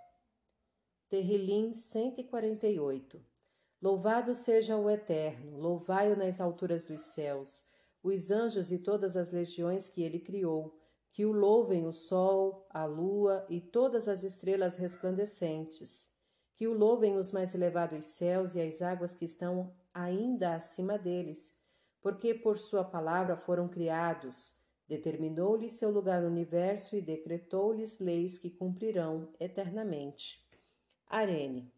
Terrilim 1.09 1.75
148 1.75 3.20
Louvado 3.82 4.37
seja 4.37 4.76
o 4.76 4.88
Eterno, 4.88 5.59
louvai-o 5.59 6.16
nas 6.16 6.40
alturas 6.40 6.87
dos 6.87 7.00
céus, 7.00 7.64
os 8.04 8.30
anjos 8.30 8.70
e 8.70 8.78
todas 8.78 9.16
as 9.16 9.32
legiões 9.32 9.88
que 9.88 10.00
ele 10.00 10.20
criou, 10.20 10.78
que 11.11 11.25
o 11.25 11.32
louvem 11.32 11.88
o 11.88 11.92
sol, 11.92 12.68
a 12.70 12.85
lua 12.85 13.44
e 13.50 13.61
todas 13.61 14.06
as 14.06 14.23
estrelas 14.23 14.76
resplandecentes, 14.76 16.09
que 16.54 16.68
o 16.68 16.73
louvem 16.73 17.16
os 17.16 17.32
mais 17.32 17.52
elevados 17.52 18.04
céus 18.04 18.54
e 18.54 18.61
as 18.61 18.80
águas 18.80 19.12
que 19.12 19.25
estão 19.25 19.75
ainda 19.92 20.54
acima 20.54 20.97
deles, 20.97 21.59
porque 22.00 22.35
por 22.35 22.57
sua 22.57 22.85
palavra 22.85 23.37
foram 23.37 23.69
criados, 23.69 24.54
determinou-lhes 24.88 25.75
seu 25.75 25.90
lugar 25.90 26.23
no 26.23 26.28
universo 26.28 26.97
e 26.97 27.00
decretou-lhes 27.00 27.99
leis 27.99 28.38
que 28.38 28.50
cumprirão 28.50 29.28
eternamente. 29.38 30.45
Arene. 31.07 31.73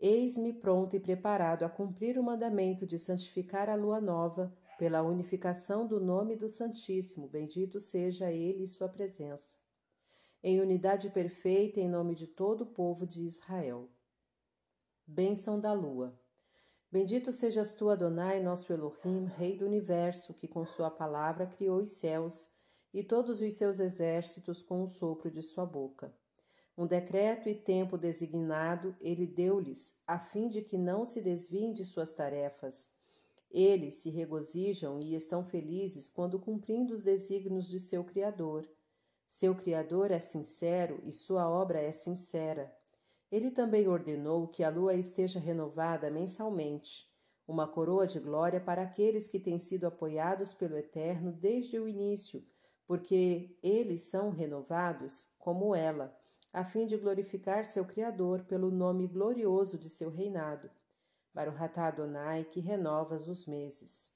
Eis-me 0.00 0.52
pronto 0.52 0.96
e 0.96 1.00
preparado 1.00 1.64
a 1.64 1.68
cumprir 1.68 2.18
o 2.18 2.22
mandamento 2.22 2.84
de 2.84 2.98
santificar 2.98 3.68
a 3.68 3.76
lua 3.76 4.00
nova 4.00 4.52
pela 4.76 5.02
unificação 5.02 5.86
do 5.86 6.00
nome 6.00 6.34
do 6.34 6.48
Santíssimo, 6.48 7.28
bendito 7.28 7.78
seja 7.78 8.32
ele 8.32 8.64
e 8.64 8.66
sua 8.66 8.88
presença. 8.88 9.58
Em 10.42 10.60
unidade 10.60 11.08
perfeita 11.10 11.78
em 11.78 11.88
nome 11.88 12.16
de 12.16 12.26
todo 12.26 12.62
o 12.62 12.66
povo 12.66 13.06
de 13.06 13.24
Israel. 13.24 13.88
Bênção 15.06 15.60
da 15.60 15.72
lua. 15.72 16.20
Bendito 16.92 17.32
sejas 17.32 17.72
tu, 17.72 17.88
Adonai, 17.88 18.38
nosso 18.38 18.70
Elohim, 18.70 19.24
Rei 19.24 19.56
do 19.56 19.64
universo, 19.64 20.34
que 20.34 20.46
com 20.46 20.66
sua 20.66 20.90
palavra 20.90 21.46
criou 21.46 21.78
os 21.78 21.88
céus 21.88 22.50
e 22.92 23.02
todos 23.02 23.40
os 23.40 23.54
seus 23.54 23.80
exércitos 23.80 24.62
com 24.62 24.82
o 24.82 24.86
sopro 24.86 25.30
de 25.30 25.40
sua 25.40 25.64
boca. 25.64 26.14
Um 26.76 26.86
decreto 26.86 27.48
e 27.48 27.54
tempo 27.54 27.96
designado 27.96 28.94
ele 29.00 29.26
deu-lhes, 29.26 29.94
a 30.06 30.18
fim 30.18 30.48
de 30.48 30.60
que 30.60 30.76
não 30.76 31.02
se 31.02 31.22
desviem 31.22 31.72
de 31.72 31.82
suas 31.82 32.12
tarefas. 32.12 32.90
Eles 33.50 33.94
se 33.94 34.10
regozijam 34.10 35.00
e 35.00 35.14
estão 35.14 35.42
felizes 35.42 36.10
quando 36.10 36.38
cumprindo 36.38 36.92
os 36.92 37.02
desígnios 37.02 37.68
de 37.68 37.78
seu 37.78 38.04
Criador. 38.04 38.68
Seu 39.26 39.54
Criador 39.54 40.10
é 40.10 40.18
sincero 40.18 41.00
e 41.04 41.10
sua 41.10 41.48
obra 41.48 41.80
é 41.80 41.90
sincera. 41.90 42.70
Ele 43.32 43.50
também 43.50 43.88
ordenou 43.88 44.46
que 44.46 44.62
a 44.62 44.68
lua 44.68 44.92
esteja 44.92 45.40
renovada 45.40 46.10
mensalmente. 46.10 47.10
uma 47.48 47.66
coroa 47.66 48.06
de 48.06 48.20
glória 48.20 48.60
para 48.60 48.82
aqueles 48.82 49.26
que 49.26 49.40
têm 49.40 49.58
sido 49.58 49.84
apoiados 49.84 50.54
pelo 50.54 50.76
Eterno 50.76 51.32
desde 51.32 51.78
o 51.78 51.88
início, 51.88 52.46
porque 52.86 53.58
eles 53.62 54.02
são 54.02 54.30
renovados 54.30 55.34
como 55.38 55.74
ela, 55.74 56.16
a 56.52 56.64
fim 56.64 56.86
de 56.86 56.96
glorificar 56.96 57.64
seu 57.64 57.84
Criador 57.84 58.44
pelo 58.44 58.70
nome 58.70 59.08
glorioso 59.08 59.76
de 59.76 59.88
seu 59.88 60.08
reinado. 60.08 60.70
Baruhatá 61.34 61.88
Adonai, 61.88 62.44
que 62.44 62.60
renovas 62.60 63.26
os 63.26 63.46
meses. 63.46 64.12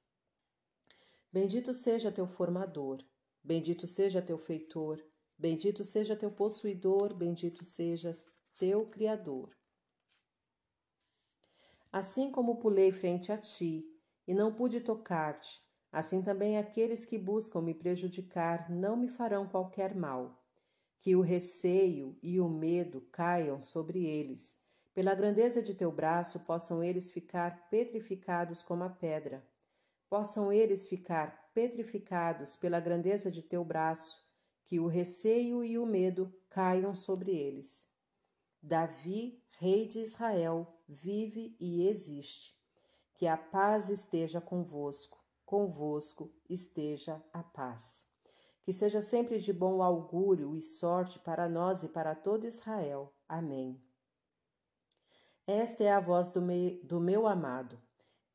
Bendito 1.32 1.74
seja 1.74 2.12
teu 2.12 2.26
formador, 2.26 3.02
bendito 3.42 3.86
seja 3.86 4.22
teu 4.22 4.38
feitor, 4.38 5.02
bendito 5.36 5.84
seja 5.84 6.14
teu 6.14 6.30
possuidor, 6.30 7.12
bendito 7.12 7.64
sejas 7.64 8.28
teu 8.56 8.86
Criador. 8.86 9.54
Assim 11.92 12.30
como 12.30 12.56
pulei 12.56 12.90
frente 12.90 13.30
a 13.30 13.36
ti, 13.36 13.86
e 14.26 14.34
não 14.34 14.52
pude 14.52 14.80
tocar-te, 14.80 15.62
assim 15.92 16.22
também 16.22 16.58
aqueles 16.58 17.04
que 17.04 17.18
buscam 17.18 17.60
me 17.60 17.74
prejudicar 17.74 18.70
não 18.70 18.96
me 18.96 19.08
farão 19.08 19.46
qualquer 19.46 19.94
mal. 19.94 20.42
Que 20.98 21.14
o 21.14 21.20
receio 21.20 22.18
e 22.22 22.40
o 22.40 22.48
medo 22.48 23.02
caiam 23.12 23.60
sobre 23.60 24.04
eles. 24.04 24.56
Pela 24.92 25.14
grandeza 25.14 25.62
de 25.62 25.74
teu 25.74 25.92
braço 25.92 26.40
possam 26.40 26.82
eles 26.82 27.10
ficar 27.10 27.68
petrificados 27.68 28.62
como 28.62 28.82
a 28.82 28.88
pedra. 28.88 29.46
Possam 30.08 30.50
eles 30.50 30.88
ficar 30.88 31.50
petrificados 31.52 32.56
pela 32.56 32.80
grandeza 32.80 33.30
de 33.30 33.42
teu 33.42 33.62
braço, 33.62 34.26
que 34.64 34.80
o 34.80 34.86
receio 34.86 35.62
e 35.62 35.78
o 35.78 35.86
medo 35.86 36.34
caiam 36.48 36.94
sobre 36.94 37.30
eles. 37.36 37.85
Davi, 38.62 39.42
rei 39.58 39.86
de 39.86 40.00
Israel, 40.00 40.66
vive 40.88 41.56
e 41.60 41.86
existe. 41.86 42.54
Que 43.14 43.26
a 43.26 43.36
paz 43.36 43.88
esteja 43.88 44.40
convosco, 44.40 45.24
convosco 45.44 46.30
esteja 46.48 47.22
a 47.32 47.42
paz. 47.42 48.04
Que 48.62 48.72
seja 48.72 49.00
sempre 49.00 49.38
de 49.38 49.52
bom 49.52 49.82
augúrio 49.82 50.54
e 50.54 50.60
sorte 50.60 51.18
para 51.18 51.48
nós 51.48 51.82
e 51.82 51.88
para 51.88 52.14
todo 52.14 52.46
Israel. 52.46 53.14
Amém. 53.28 53.80
Esta 55.46 55.84
é 55.84 55.92
a 55.92 56.00
voz 56.00 56.28
do, 56.28 56.42
me, 56.42 56.80
do 56.82 56.98
meu 56.98 57.26
amado. 57.26 57.80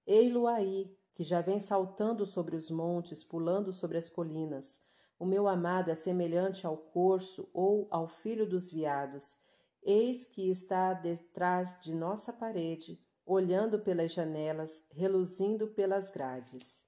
Ei-lo 0.08 0.48
aí, 0.48 0.98
que 1.14 1.24
já 1.24 1.42
vem 1.42 1.60
saltando 1.60 2.26
sobre 2.26 2.56
os 2.56 2.72
montes, 2.72 3.24
pulando 3.24 3.72
sobre 3.72 3.98
as 3.98 4.08
colinas. 4.08 4.82
O 5.20 5.26
meu 5.26 5.48
amado 5.48 5.92
é 5.92 5.96
semelhante 5.96 6.66
ao 6.66 6.78
corso 6.78 7.50
ou 7.54 7.88
ao 7.92 8.08
filho 8.08 8.48
dos 8.48 8.70
veados 8.72 9.38
Eis 9.84 10.26
que 10.26 10.50
está 10.50 10.94
detrás 10.94 11.80
de 11.82 11.96
nossa 11.96 12.32
parede, 12.32 13.04
olhando 13.26 13.80
pelas 13.80 14.12
janelas, 14.12 14.86
reluzindo 14.92 15.70
pelas 15.70 16.12
grades. 16.12 16.86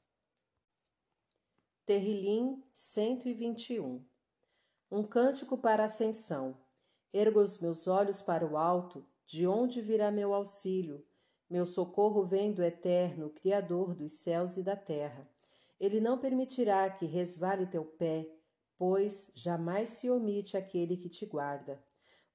Terrilim 1.86 2.64
121 2.72 4.06
Um 4.92 5.04
cântico 5.04 5.58
para 5.58 5.86
ascensão. 5.86 6.56
Ergo 7.12 7.42
os 7.42 7.58
meus 7.60 7.88
olhos 7.88 8.22
para 8.22 8.46
o 8.46 8.58
alto, 8.58 9.04
de 9.26 9.48
onde 9.48 9.82
virá 9.82 10.12
meu 10.12 10.34
auxílio? 10.34 11.04
Meu 11.50 11.66
socorro 11.66 12.26
vem 12.26 12.52
do 12.52 12.64
Eterno, 12.64 13.32
Criador 13.32 13.96
dos 13.96 14.14
céus 14.14 14.56
e 14.56 14.64
da 14.64 14.76
terra. 14.76 15.28
Ele 15.80 16.00
não 16.00 16.18
permitirá 16.18 16.90
que 16.92 17.06
resvale 17.06 17.66
teu 17.66 17.84
pé, 17.84 18.30
pois 18.78 19.32
jamais 19.34 19.90
se 19.90 20.10
omite 20.10 20.56
aquele 20.56 20.96
que 20.96 21.10
te 21.10 21.26
guarda. 21.26 21.84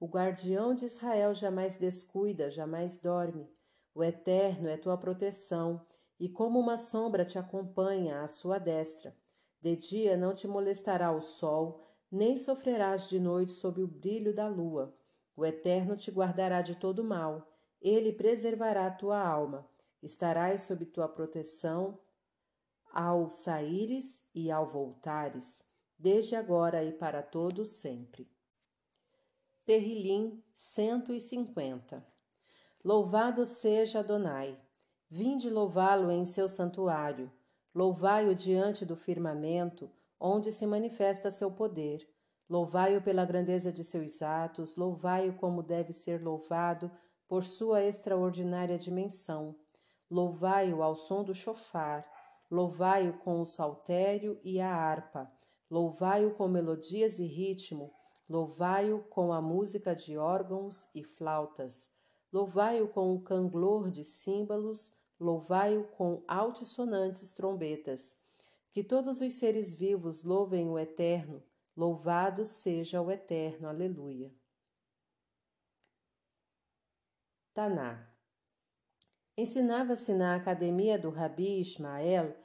O 0.00 0.06
guardião 0.06 0.74
de 0.74 0.84
Israel 0.84 1.34
jamais 1.34 1.74
descuida, 1.74 2.48
jamais 2.50 2.96
dorme. 2.96 3.50
O 3.92 4.04
Eterno 4.04 4.68
é 4.68 4.76
tua 4.76 4.96
proteção, 4.96 5.84
e 6.20 6.28
como 6.28 6.58
uma 6.58 6.76
sombra 6.76 7.24
te 7.24 7.38
acompanha 7.38 8.22
à 8.22 8.28
sua 8.28 8.58
destra. 8.58 9.16
De 9.60 9.74
dia 9.74 10.16
não 10.16 10.34
te 10.34 10.46
molestará 10.46 11.10
o 11.10 11.20
sol, 11.20 11.84
nem 12.10 12.36
sofrerás 12.36 13.08
de 13.08 13.18
noite 13.18 13.50
sob 13.50 13.82
o 13.82 13.88
brilho 13.88 14.32
da 14.32 14.46
lua. 14.46 14.96
O 15.36 15.44
Eterno 15.44 15.96
te 15.96 16.12
guardará 16.12 16.62
de 16.62 16.76
todo 16.76 17.02
mal, 17.02 17.46
ele 17.80 18.12
preservará 18.12 18.90
tua 18.90 19.20
alma. 19.20 19.68
Estarás 20.00 20.62
sob 20.62 20.86
tua 20.86 21.08
proteção 21.08 21.98
ao 22.92 23.28
saíres 23.28 24.24
e 24.32 24.50
ao 24.50 24.64
voltares, 24.64 25.62
desde 25.98 26.36
agora 26.36 26.84
e 26.84 26.92
para 26.92 27.20
todo 27.20 27.64
sempre. 27.64 28.30
Terrilim 29.68 30.42
150 30.54 32.02
Louvado 32.82 33.44
seja 33.44 33.98
Adonai! 33.98 34.58
Vinde 35.10 35.50
louvá-lo 35.50 36.10
em 36.10 36.24
seu 36.24 36.48
santuário, 36.48 37.30
louvai-o 37.74 38.34
diante 38.34 38.86
do 38.86 38.96
firmamento, 38.96 39.90
onde 40.18 40.50
se 40.52 40.66
manifesta 40.66 41.30
seu 41.30 41.50
poder. 41.50 42.08
Louvai-o 42.48 43.02
pela 43.02 43.26
grandeza 43.26 43.70
de 43.70 43.84
seus 43.84 44.22
atos, 44.22 44.74
louvai-o 44.74 45.34
como 45.34 45.62
deve 45.62 45.92
ser 45.92 46.22
louvado 46.22 46.90
por 47.28 47.44
sua 47.44 47.84
extraordinária 47.84 48.78
dimensão. 48.78 49.54
Louvai-o 50.10 50.82
ao 50.82 50.96
som 50.96 51.22
do 51.22 51.34
chofar, 51.34 52.10
louvai-o 52.50 53.18
com 53.18 53.38
o 53.42 53.44
saltério 53.44 54.40
e 54.42 54.62
a 54.62 54.74
harpa, 54.74 55.30
louvai-o 55.70 56.34
com 56.36 56.48
melodias 56.48 57.18
e 57.18 57.26
ritmo, 57.26 57.92
Louvai-o 58.28 59.02
com 59.04 59.32
a 59.32 59.40
música 59.40 59.96
de 59.96 60.18
órgãos 60.18 60.90
e 60.94 61.02
flautas, 61.02 61.90
louvai-o 62.30 62.88
com 62.88 63.14
o 63.14 63.22
canglor 63.22 63.90
de 63.90 64.04
símbolos, 64.04 64.92
louvai-o 65.18 65.84
com 65.88 66.22
altissonantes 66.28 67.32
trombetas. 67.32 68.16
Que 68.70 68.84
todos 68.84 69.20
os 69.22 69.32
seres 69.32 69.72
vivos 69.74 70.22
louvem 70.22 70.68
o 70.68 70.78
Eterno, 70.78 71.42
louvado 71.74 72.44
seja 72.44 73.00
o 73.00 73.10
Eterno. 73.10 73.66
Aleluia. 73.66 74.30
Taná 77.54 78.08
Ensinava-se 79.38 80.12
na 80.14 80.34
academia 80.34 80.98
do 80.98 81.10
Rabi 81.10 81.60
Ismael 81.60 82.36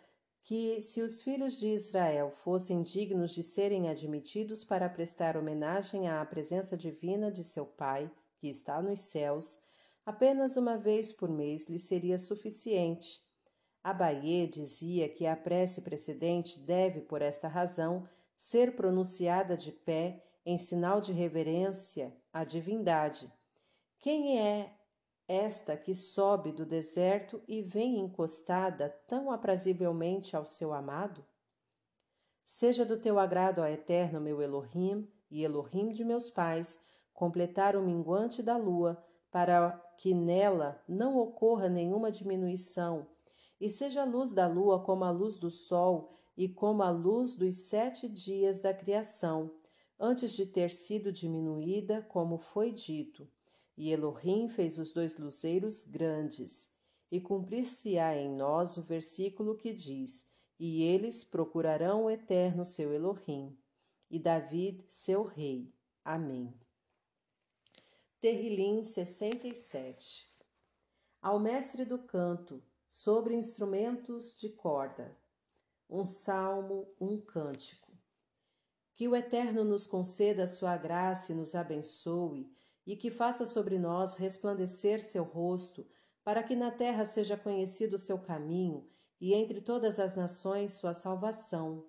que, 0.43 0.81
se 0.81 1.01
os 1.01 1.21
filhos 1.21 1.57
de 1.57 1.67
Israel 1.67 2.29
fossem 2.29 2.81
dignos 2.83 3.31
de 3.31 3.41
serem 3.41 3.89
admitidos 3.89 4.63
para 4.63 4.89
prestar 4.89 5.37
homenagem 5.37 6.09
à 6.09 6.23
presença 6.25 6.75
divina 6.75 7.31
de 7.31 7.43
seu 7.43 7.65
Pai, 7.65 8.11
que 8.37 8.49
está 8.49 8.81
nos 8.81 8.99
céus, 8.99 9.57
apenas 10.05 10.57
uma 10.57 10.77
vez 10.77 11.13
por 11.13 11.29
mês 11.29 11.67
lhe 11.69 11.79
seria 11.79 12.19
suficiente. 12.19 13.21
Abaye 13.81 14.45
dizia 14.47 15.07
que 15.07 15.25
a 15.25 15.35
prece 15.35 15.81
precedente 15.81 16.59
deve, 16.59 17.01
por 17.01 17.21
esta 17.21 17.47
razão, 17.47 18.07
ser 18.35 18.75
pronunciada 18.75 19.55
de 19.55 19.71
pé 19.71 20.21
em 20.45 20.57
sinal 20.57 20.99
de 20.99 21.13
reverência 21.13 22.13
à 22.33 22.43
divindade. 22.43 23.31
Quem 23.97 24.39
é 24.41 24.73
esta 25.27 25.77
que 25.77 25.95
sobe 25.95 26.51
do 26.51 26.65
deserto 26.65 27.41
e 27.47 27.61
vem 27.61 27.99
encostada 27.99 28.89
tão 29.07 29.31
aprazivelmente 29.31 30.35
ao 30.35 30.45
seu 30.45 30.73
amado? 30.73 31.25
Seja 32.43 32.85
do 32.85 32.97
teu 32.97 33.17
agrado, 33.17 33.61
ó 33.61 33.65
Eterno, 33.65 34.19
meu 34.19 34.41
Elohim, 34.41 35.07
e 35.31 35.43
Elohim 35.43 35.91
de 35.91 36.03
meus 36.03 36.29
pais, 36.29 36.79
completar 37.13 37.75
o 37.75 37.81
minguante 37.81 38.43
da 38.43 38.57
lua, 38.57 39.03
para 39.31 39.71
que 39.97 40.13
nela 40.13 40.83
não 40.87 41.17
ocorra 41.17 41.69
nenhuma 41.69 42.11
diminuição, 42.11 43.07
e 43.59 43.69
seja 43.69 44.01
a 44.01 44.05
luz 44.05 44.33
da 44.33 44.47
lua 44.47 44.83
como 44.83 45.05
a 45.05 45.11
luz 45.11 45.37
do 45.37 45.49
sol 45.49 46.11
e 46.35 46.49
como 46.49 46.83
a 46.83 46.89
luz 46.89 47.33
dos 47.33 47.55
sete 47.55 48.09
dias 48.09 48.59
da 48.59 48.73
criação, 48.73 49.51
antes 49.97 50.33
de 50.33 50.45
ter 50.45 50.69
sido 50.69 51.11
diminuída, 51.11 52.01
como 52.01 52.37
foi 52.37 52.71
dito 52.71 53.27
e 53.75 53.91
Elohim 53.91 54.47
fez 54.47 54.77
os 54.77 54.91
dois 54.91 55.17
luzeiros 55.17 55.83
grandes. 55.83 56.71
E 57.11 57.19
cumprir-se-á 57.21 58.15
em 58.15 58.29
nós 58.29 58.77
o 58.77 58.81
versículo 58.81 59.55
que 59.55 59.71
diz: 59.71 60.27
E 60.59 60.83
eles 60.83 61.23
procurarão 61.23 62.05
o 62.05 62.09
eterno 62.09 62.65
seu 62.65 62.91
Elohim, 62.93 63.57
e 64.09 64.19
David 64.19 64.83
seu 64.87 65.23
rei. 65.23 65.73
Amém. 66.03 66.53
Terrilim 68.19 68.83
67 68.83 70.33
Ao 71.21 71.39
mestre 71.39 71.85
do 71.85 71.99
canto, 71.99 72.63
sobre 72.89 73.35
instrumentos 73.35 74.35
de 74.35 74.49
corda, 74.49 75.17
um 75.89 76.05
salmo, 76.05 76.87
um 76.99 77.19
cântico. 77.19 77.91
Que 78.95 79.07
o 79.07 79.15
Eterno 79.15 79.63
nos 79.63 79.87
conceda 79.87 80.43
a 80.43 80.47
sua 80.47 80.77
graça 80.77 81.31
e 81.31 81.35
nos 81.35 81.55
abençoe 81.55 82.52
e 82.85 82.95
que 82.95 83.09
faça 83.09 83.45
sobre 83.45 83.79
nós 83.79 84.15
resplandecer 84.17 85.01
seu 85.01 85.23
rosto, 85.23 85.85
para 86.23 86.43
que 86.43 86.55
na 86.55 86.71
terra 86.71 87.05
seja 87.05 87.37
conhecido 87.37 87.95
o 87.95 87.99
seu 87.99 88.17
caminho 88.17 88.87
e 89.19 89.33
entre 89.33 89.61
todas 89.61 89.99
as 89.99 90.15
nações 90.15 90.73
sua 90.73 90.93
salvação. 90.93 91.85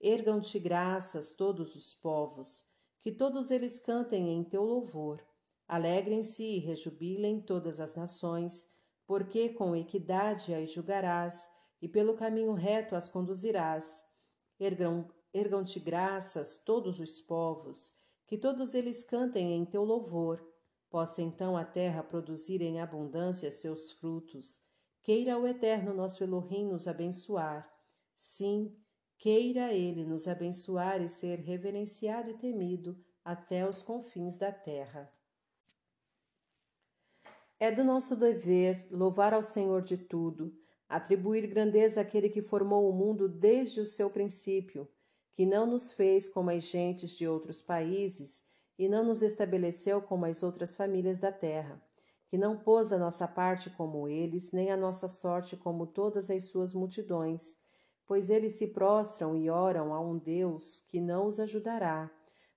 Ergam-te 0.00 0.58
graças 0.58 1.32
todos 1.32 1.74
os 1.76 1.94
povos, 1.94 2.64
que 3.00 3.12
todos 3.12 3.50
eles 3.50 3.78
cantem 3.78 4.28
em 4.30 4.42
teu 4.44 4.64
louvor. 4.64 5.24
Alegrem-se 5.66 6.42
e 6.42 6.58
rejubilem 6.58 7.40
todas 7.40 7.80
as 7.80 7.94
nações, 7.94 8.68
Porque 9.06 9.50
com 9.50 9.76
equidade 9.76 10.54
as 10.54 10.70
julgarás, 10.70 11.50
e 11.80 11.88
pelo 11.88 12.14
caminho 12.14 12.54
reto 12.54 12.96
as 12.96 13.08
conduzirás. 13.08 14.02
Ergam-te 14.58 15.78
graças 15.78 16.56
todos 16.56 17.00
os 17.00 17.20
povos, 17.20 17.92
que 18.26 18.38
todos 18.38 18.74
eles 18.74 19.02
cantem 19.02 19.52
em 19.52 19.64
teu 19.64 19.84
louvor. 19.84 20.44
Possa 20.88 21.22
então 21.22 21.56
a 21.56 21.64
terra 21.64 22.02
produzir 22.02 22.62
em 22.62 22.80
abundância 22.80 23.50
seus 23.50 23.92
frutos. 23.92 24.62
Queira 25.02 25.38
o 25.38 25.46
Eterno 25.46 25.92
nosso 25.92 26.22
Elohim 26.22 26.66
nos 26.66 26.86
abençoar. 26.88 27.70
Sim, 28.16 28.74
queira 29.18 29.72
ele 29.72 30.04
nos 30.04 30.26
abençoar 30.26 31.02
e 31.02 31.08
ser 31.08 31.40
reverenciado 31.40 32.30
e 32.30 32.34
temido 32.34 32.96
até 33.24 33.68
os 33.68 33.82
confins 33.82 34.36
da 34.36 34.52
terra. 34.52 35.12
É 37.58 37.70
do 37.70 37.84
nosso 37.84 38.16
dever 38.16 38.86
louvar 38.90 39.32
ao 39.32 39.42
Senhor 39.42 39.82
de 39.82 39.96
tudo, 39.96 40.54
atribuir 40.88 41.46
grandeza 41.46 42.00
àquele 42.00 42.28
que 42.28 42.42
formou 42.42 42.88
o 42.88 42.92
mundo 42.92 43.28
desde 43.28 43.80
o 43.80 43.86
seu 43.86 44.10
princípio, 44.10 44.88
que 45.34 45.44
não 45.44 45.66
nos 45.66 45.92
fez 45.92 46.28
como 46.28 46.50
as 46.50 46.62
gentes 46.62 47.10
de 47.10 47.28
outros 47.28 47.60
países 47.60 48.42
e 48.78 48.88
não 48.88 49.04
nos 49.04 49.22
estabeleceu 49.22 50.00
como 50.00 50.24
as 50.24 50.42
outras 50.42 50.74
famílias 50.74 51.18
da 51.18 51.30
terra, 51.30 51.82
que 52.26 52.38
não 52.38 52.56
pôs 52.56 52.92
a 52.92 52.98
nossa 52.98 53.28
parte 53.28 53.68
como 53.70 54.08
eles, 54.08 54.52
nem 54.52 54.70
a 54.70 54.76
nossa 54.76 55.08
sorte 55.08 55.56
como 55.56 55.86
todas 55.86 56.30
as 56.30 56.44
suas 56.44 56.72
multidões, 56.72 57.56
pois 58.06 58.30
eles 58.30 58.54
se 58.54 58.68
prostram 58.68 59.36
e 59.36 59.50
oram 59.50 59.92
a 59.92 60.00
um 60.00 60.16
Deus 60.16 60.82
que 60.88 61.00
não 61.00 61.26
os 61.26 61.38
ajudará. 61.38 62.10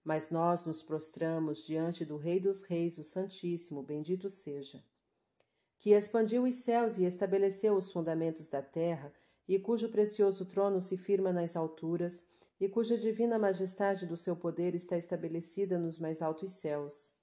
Mas 0.03 0.29
nós 0.29 0.63
nos 0.63 0.81
prostramos 0.81 1.65
diante 1.65 2.05
do 2.05 2.15
Rei 2.15 2.39
dos 2.39 2.63
Reis, 2.63 2.97
o 2.97 3.03
Santíssimo, 3.03 3.83
bendito 3.83 4.29
seja 4.29 4.81
que 5.79 5.91
expandiu 5.91 6.43
os 6.43 6.55
céus 6.55 6.97
e 6.97 7.05
estabeleceu 7.05 7.75
os 7.75 7.91
fundamentos 7.91 8.47
da 8.47 8.61
terra, 8.61 9.13
e 9.47 9.57
cujo 9.59 9.89
precioso 9.89 10.45
trono 10.45 10.81
se 10.81 10.97
firma 10.97 11.31
nas 11.31 11.55
alturas, 11.55 12.25
e 12.59 12.67
cuja 12.67 12.97
divina 12.97 13.37
majestade 13.37 14.05
do 14.05 14.17
seu 14.17 14.35
poder 14.35 14.73
está 14.73 14.97
estabelecida 14.97 15.77
nos 15.77 15.99
mais 15.99 16.21
altos 16.21 16.53
céus. 16.53 17.13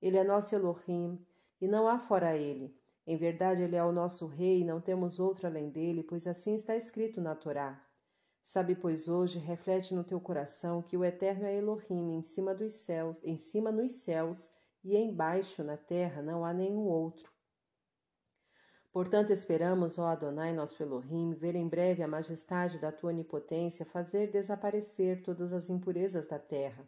Ele 0.00 0.16
é 0.16 0.24
nosso 0.24 0.54
Elohim, 0.54 1.24
e 1.60 1.68
não 1.68 1.86
há 1.86 1.98
fora 1.98 2.36
ele. 2.36 2.74
Em 3.06 3.16
verdade, 3.16 3.62
ele 3.62 3.76
é 3.76 3.84
o 3.84 3.92
nosso 3.92 4.26
rei, 4.26 4.60
e 4.60 4.64
não 4.64 4.80
temos 4.80 5.20
outro 5.20 5.46
além 5.46 5.68
dele, 5.68 6.02
pois 6.02 6.26
assim 6.26 6.54
está 6.54 6.76
escrito 6.76 7.20
na 7.20 7.34
Torá. 7.34 7.84
Sabe, 8.42 8.74
pois, 8.74 9.08
hoje, 9.08 9.38
reflete 9.38 9.94
no 9.94 10.02
teu 10.02 10.18
coração 10.18 10.82
que 10.82 10.96
o 10.96 11.04
Eterno 11.04 11.44
é 11.44 11.56
Elohim, 11.56 12.16
em 12.16 12.22
cima 12.22 12.54
dos 12.54 12.72
céus, 12.72 13.22
em 13.22 13.36
cima 13.36 13.70
nos 13.70 13.92
céus, 14.02 14.50
e 14.82 14.96
embaixo 14.96 15.62
na 15.62 15.76
terra 15.76 16.22
não 16.22 16.44
há 16.44 16.54
nenhum 16.54 16.86
outro. 16.86 17.30
Portanto, 18.92 19.32
esperamos, 19.32 19.98
ó 20.00 20.06
Adonai, 20.06 20.52
nosso 20.52 20.82
Elohim, 20.82 21.32
ver 21.32 21.54
em 21.54 21.68
breve 21.68 22.02
a 22.02 22.08
majestade 22.08 22.78
da 22.78 22.90
tua 22.90 23.10
onipotência 23.10 23.86
fazer 23.86 24.32
desaparecer 24.32 25.22
todas 25.22 25.52
as 25.52 25.70
impurezas 25.70 26.26
da 26.26 26.40
terra 26.40 26.84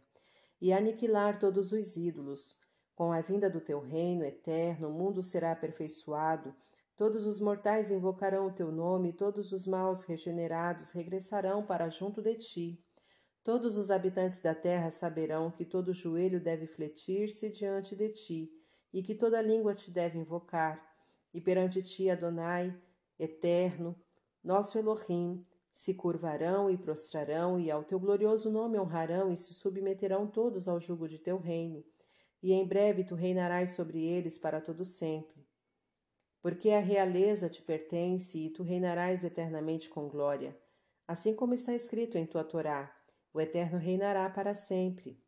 e 0.61 0.73
aniquilar 0.73 1.39
todos 1.39 1.73
os 1.73 1.97
ídolos. 1.97 2.57
Com 2.95 3.13
a 3.13 3.21
vinda 3.21 3.49
do 3.49 3.61
teu 3.61 3.81
reino 3.81 4.25
eterno, 4.25 4.89
o 4.89 4.93
mundo 4.93 5.23
será 5.23 5.53
aperfeiçoado, 5.53 6.55
todos 6.97 7.25
os 7.25 7.41
mortais 7.41 7.91
invocarão 7.91 8.49
o 8.49 8.53
teu 8.53 8.71
nome, 8.71 9.11
e 9.11 9.13
todos 9.13 9.53
os 9.53 9.67
maus 9.67 10.03
regenerados 10.03 10.91
regressarão 10.91 11.65
para 11.65 11.89
junto 11.89 12.21
de 12.21 12.35
ti. 12.35 12.85
Todos 13.43 13.77
os 13.77 13.91
habitantes 13.91 14.41
da 14.41 14.55
terra 14.55 14.91
saberão 14.91 15.51
que 15.51 15.65
todo 15.65 15.93
joelho 15.93 16.41
deve 16.41 16.67
fletir-se 16.67 17.49
diante 17.49 17.97
de 17.97 18.09
ti, 18.11 18.53
e 18.93 19.03
que 19.03 19.15
toda 19.15 19.41
língua 19.41 19.75
te 19.75 19.91
deve 19.91 20.19
invocar 20.19 20.92
e 21.33 21.41
perante 21.41 21.83
ti, 21.83 22.11
Adonai, 22.11 22.77
eterno, 23.19 23.97
nosso 24.43 24.79
Elohim, 24.79 25.43
se 25.71 25.95
curvarão 25.95 26.71
e 26.71 26.77
prostrarão, 26.77 27.59
e 27.59 27.71
ao 27.71 27.83
teu 27.83 27.99
glorioso 27.99 28.51
nome 28.51 28.79
honrarão 28.79 29.33
e 29.33 29.37
se 29.37 29.55
submeterão 29.55 30.27
todos 30.27 30.69
ao 30.69 30.79
jugo 30.79 31.09
de 31.09 31.19
teu 31.19 31.39
reino, 31.39 31.83
e 32.43 32.53
em 32.53 32.67
breve 32.67 33.05
tu 33.05 33.15
reinarás 33.15 33.71
sobre 33.71 34.05
eles 34.05 34.37
para 34.37 34.61
todo 34.61 34.85
sempre. 34.85 35.47
Porque 36.43 36.71
a 36.71 36.81
realeza 36.81 37.49
te 37.49 37.63
pertence 37.63 38.37
e 38.37 38.51
tu 38.51 38.63
reinarás 38.63 39.25
eternamente 39.25 39.89
com 39.89 40.09
glória, 40.09 40.59
assim 41.07 41.35
como 41.35 41.55
está 41.55 41.73
escrito 41.73 42.19
em 42.19 42.27
tua 42.27 42.45
Torá: 42.45 42.95
o 43.33 43.41
Eterno 43.41 43.79
reinará 43.79 44.29
para 44.29 44.53
sempre. 44.53 45.23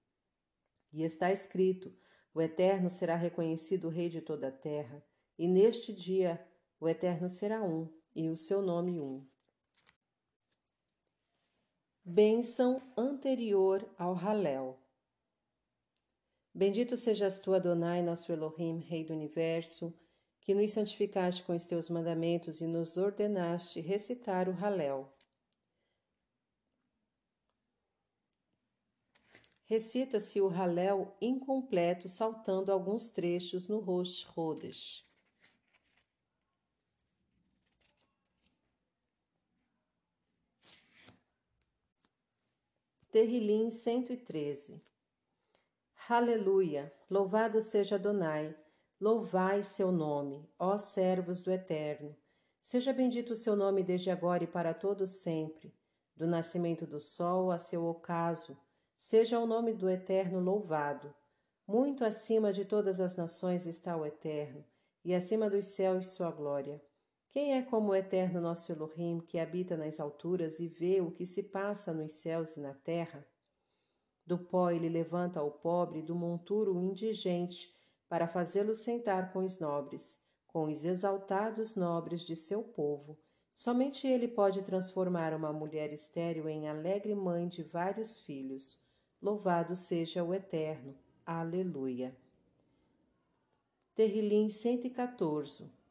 E 0.92 1.04
está 1.04 1.32
escrito: 1.32 1.96
o 2.34 2.42
Eterno 2.42 2.90
será 2.90 3.14
reconhecido 3.14 3.88
Rei 3.88 4.08
de 4.08 4.20
toda 4.20 4.48
a 4.48 4.52
terra 4.52 5.02
e 5.38 5.48
neste 5.48 5.92
dia 5.92 6.46
o 6.80 6.88
Eterno 6.88 7.28
será 7.28 7.62
um, 7.62 7.88
e 8.14 8.28
o 8.28 8.36
seu 8.36 8.62
nome 8.62 9.00
um. 9.00 9.26
Bênção 12.04 12.82
anterior 12.96 13.88
ao 13.98 14.14
Halel. 14.14 14.78
Bendito 16.52 16.96
sejas 16.96 17.40
tu, 17.40 17.54
Adonai, 17.54 18.02
nosso 18.02 18.30
Elohim, 18.30 18.78
Rei 18.80 19.04
do 19.04 19.12
Universo, 19.12 19.92
que 20.40 20.54
nos 20.54 20.70
santificaste 20.70 21.42
com 21.42 21.54
os 21.54 21.64
teus 21.64 21.88
mandamentos 21.88 22.60
e 22.60 22.66
nos 22.66 22.96
ordenaste 22.96 23.80
recitar 23.80 24.48
o 24.48 24.52
Halel. 24.52 25.10
Recita-se 29.64 30.42
o 30.42 30.48
Halel 30.48 31.16
incompleto, 31.20 32.06
saltando 32.06 32.70
alguns 32.70 33.08
trechos 33.08 33.66
no 33.66 33.80
Rosh 33.80 34.24
Rodesh. 34.24 35.04
Terrilim 43.14 43.70
113 43.70 44.82
Aleluia! 46.08 46.92
Louvado 47.08 47.62
seja 47.62 47.94
Adonai! 47.94 48.52
Louvai 49.00 49.62
seu 49.62 49.92
nome, 49.92 50.50
ó 50.58 50.76
servos 50.78 51.40
do 51.40 51.52
Eterno! 51.52 52.16
Seja 52.60 52.92
bendito 52.92 53.34
o 53.34 53.36
seu 53.36 53.54
nome 53.54 53.84
desde 53.84 54.10
agora 54.10 54.42
e 54.42 54.48
para 54.48 54.74
todos 54.74 55.10
sempre. 55.10 55.72
Do 56.16 56.26
nascimento 56.26 56.88
do 56.88 56.98
sol 56.98 57.52
a 57.52 57.56
seu 57.56 57.84
ocaso, 57.84 58.58
seja 58.96 59.38
o 59.38 59.46
nome 59.46 59.72
do 59.72 59.88
Eterno 59.88 60.40
louvado. 60.40 61.14
Muito 61.68 62.04
acima 62.04 62.52
de 62.52 62.64
todas 62.64 62.98
as 62.98 63.14
nações 63.14 63.64
está 63.64 63.96
o 63.96 64.04
Eterno, 64.04 64.64
e 65.04 65.14
acima 65.14 65.48
dos 65.48 65.66
céus 65.66 66.08
sua 66.08 66.32
glória. 66.32 66.82
Quem 67.34 67.56
é 67.56 67.62
como 67.62 67.90
o 67.90 67.96
eterno 67.96 68.40
nosso 68.40 68.70
Elohim, 68.70 69.18
que 69.18 69.40
habita 69.40 69.76
nas 69.76 69.98
alturas 69.98 70.60
e 70.60 70.68
vê 70.68 71.00
o 71.00 71.10
que 71.10 71.26
se 71.26 71.42
passa 71.42 71.92
nos 71.92 72.12
céus 72.12 72.56
e 72.56 72.60
na 72.60 72.72
terra? 72.72 73.26
Do 74.24 74.38
pó 74.38 74.70
ele 74.70 74.88
levanta 74.88 75.42
o 75.42 75.50
pobre 75.50 76.00
do 76.00 76.14
monturo 76.14 76.78
indigente, 76.78 77.74
para 78.08 78.28
fazê-lo 78.28 78.72
sentar 78.72 79.32
com 79.32 79.40
os 79.40 79.58
nobres, 79.58 80.16
com 80.46 80.66
os 80.70 80.84
exaltados 80.84 81.74
nobres 81.74 82.20
de 82.20 82.36
seu 82.36 82.62
povo. 82.62 83.18
Somente 83.52 84.06
ele 84.06 84.28
pode 84.28 84.62
transformar 84.62 85.34
uma 85.34 85.52
mulher 85.52 85.92
estéril 85.92 86.48
em 86.48 86.68
alegre 86.68 87.16
mãe 87.16 87.48
de 87.48 87.64
vários 87.64 88.20
filhos. 88.20 88.80
Louvado 89.20 89.74
seja 89.74 90.22
o 90.22 90.32
Eterno. 90.32 90.96
Aleluia. 91.26 92.16
Terrilim 93.96 94.48
114 94.48 95.83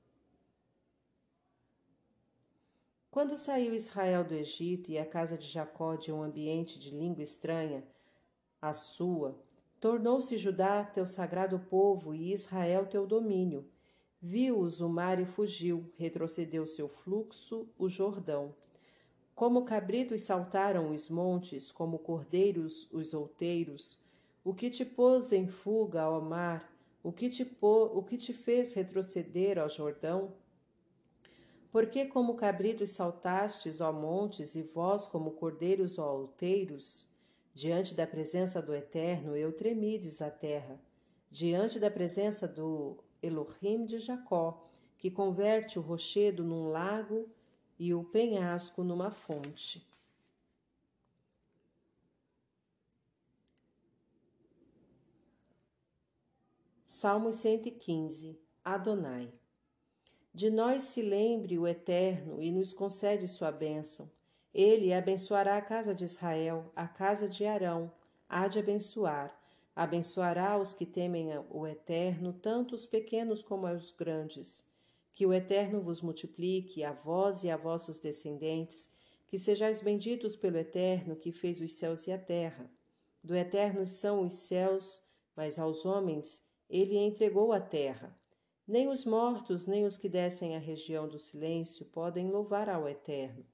Quando 3.13 3.38
saiu 3.38 3.76
Israel 3.76 4.23
do 4.23 4.34
Egito 4.34 4.89
e 4.89 4.97
a 4.97 5.06
casa 5.06 5.38
de 5.38 5.45
Jacó 5.45 5.95
de 5.95 6.12
um 6.12 6.23
ambiente 6.23 6.80
de 6.80 6.89
língua 6.89 7.21
estranha, 7.21 7.84
a 8.60 8.73
sua, 8.73 9.38
tornou-se 9.80 10.36
Judá 10.36 10.84
teu 10.84 11.06
sagrado 11.06 11.60
povo 11.60 12.15
e 12.15 12.34
Israel 12.34 12.88
teu 12.88 13.06
domínio. 13.06 13.69
Viu-os 14.19 14.82
o 14.82 14.89
mar 14.89 15.21
e 15.21 15.28
fugiu, 15.28 15.93
retrocedeu 15.95 16.65
seu 16.65 16.88
fluxo 16.88 17.69
o 17.78 17.88
Jordão. 17.88 18.56
Como 19.36 19.63
cabritos 19.63 20.23
saltaram 20.23 20.89
os 20.89 21.08
montes, 21.08 21.71
como 21.71 21.99
cordeiros 21.99 22.89
os 22.91 23.13
outeiros, 23.13 23.99
o 24.43 24.56
que 24.56 24.71
te 24.71 24.84
pôs 24.84 25.32
em 25.32 25.47
fuga 25.47 26.02
ao 26.02 26.19
mar, 26.19 26.67
o 27.04 27.12
que 27.12 27.30
te, 27.30 27.45
pô, 27.45 27.91
o 27.93 28.02
que 28.02 28.17
te 28.17 28.34
fez 28.34 28.73
retroceder 28.73 29.60
ao 29.60 29.69
Jordão? 29.69 30.34
Porque 31.74 32.06
como 32.06 32.36
cabritos 32.36 32.92
saltastes, 32.92 33.82
ó 33.82 33.92
montes, 33.92 34.54
e 34.54 34.62
vós 34.62 35.08
como 35.08 35.32
cordeiros, 35.32 35.98
ó 35.98 36.04
alteiros? 36.04 37.10
Diante 37.52 37.96
da 37.96 38.06
presença 38.06 38.62
do 38.62 38.76
Eterno 38.76 39.36
eu 39.36 39.52
tremides 39.52 40.22
a 40.22 40.30
terra, 40.30 40.80
diante 41.32 41.80
da 41.80 41.90
presença 41.90 42.48
do 42.48 43.04
Elohim 43.24 43.86
de 43.86 43.98
Jacó, 43.98 44.70
que 45.00 45.10
converte 45.10 45.80
o 45.80 45.82
rochedo 45.82 46.44
num 46.44 46.70
lago 46.70 47.28
e 47.80 47.92
o 47.92 48.04
penhasco 48.04 48.84
numa 48.84 49.10
fonte. 49.10 49.84
Salmos 56.86 57.38
115 57.38 58.40
Adonai 58.64 59.34
De 60.36 60.50
nós 60.50 60.82
se 60.84 61.00
lembre 61.04 61.60
o 61.60 61.67
Eterno 61.67 62.41
e 62.41 62.52
nos 62.52 62.74
concede 62.74 63.28
sua 63.28 63.52
bênção. 63.52 64.10
Ele 64.52 64.91
abençoará 64.91 65.58
a 65.58 65.62
casa 65.62 65.93
de 65.93 66.06
Israel, 66.06 66.72
a 66.76 66.88
casa 66.88 67.30
de 67.30 67.46
Arão, 67.46 67.91
há 68.28 68.48
de 68.48 68.58
abençoar. 68.58 69.39
Abençoará 69.76 70.58
os 70.58 70.74
que 70.74 70.88
temem 70.88 71.30
o 71.52 71.67
Eterno, 71.67 72.34
tanto 72.34 72.74
os 72.74 72.84
pequenos 72.84 73.43
como 73.43 73.67
os 73.67 73.91
grandes. 73.91 74.67
Que 75.13 75.24
o 75.24 75.34
Eterno 75.34 75.80
vos 75.82 76.02
multiplique, 76.02 76.84
a 76.84 76.93
vós 76.93 77.43
e 77.43 77.52
a 77.52 77.58
vossos 77.58 78.00
descendentes, 78.00 78.91
que 79.28 79.38
sejais 79.38 79.82
benditos 79.82 80.36
pelo 80.36 80.58
Eterno, 80.58 81.15
que 81.15 81.32
fez 81.32 81.62
os 81.62 81.74
céus 81.74 82.08
e 82.08 82.12
a 82.12 82.17
terra. 82.17 82.67
Do 83.24 83.36
Eterno 83.36 83.86
são 83.86 84.22
os 84.22 84.34
céus, 84.34 85.04
mas 85.36 85.60
aos 85.60 85.86
homens 85.86 86.43
ele 86.67 86.98
entregou 86.98 87.54
a 87.54 87.60
terra. 87.60 88.17
Nem 88.65 88.88
os 88.88 89.04
mortos, 89.04 89.67
nem 89.67 89.86
os 89.86 89.97
que 89.97 90.08
descem 90.08 90.56
à 90.56 90.60
região 90.60 91.08
do 91.08 91.19
silêncio 91.19 91.86
podem 91.86 92.30
louvar 92.30 92.69
ao 92.69 92.88
Eterno. 92.88 93.45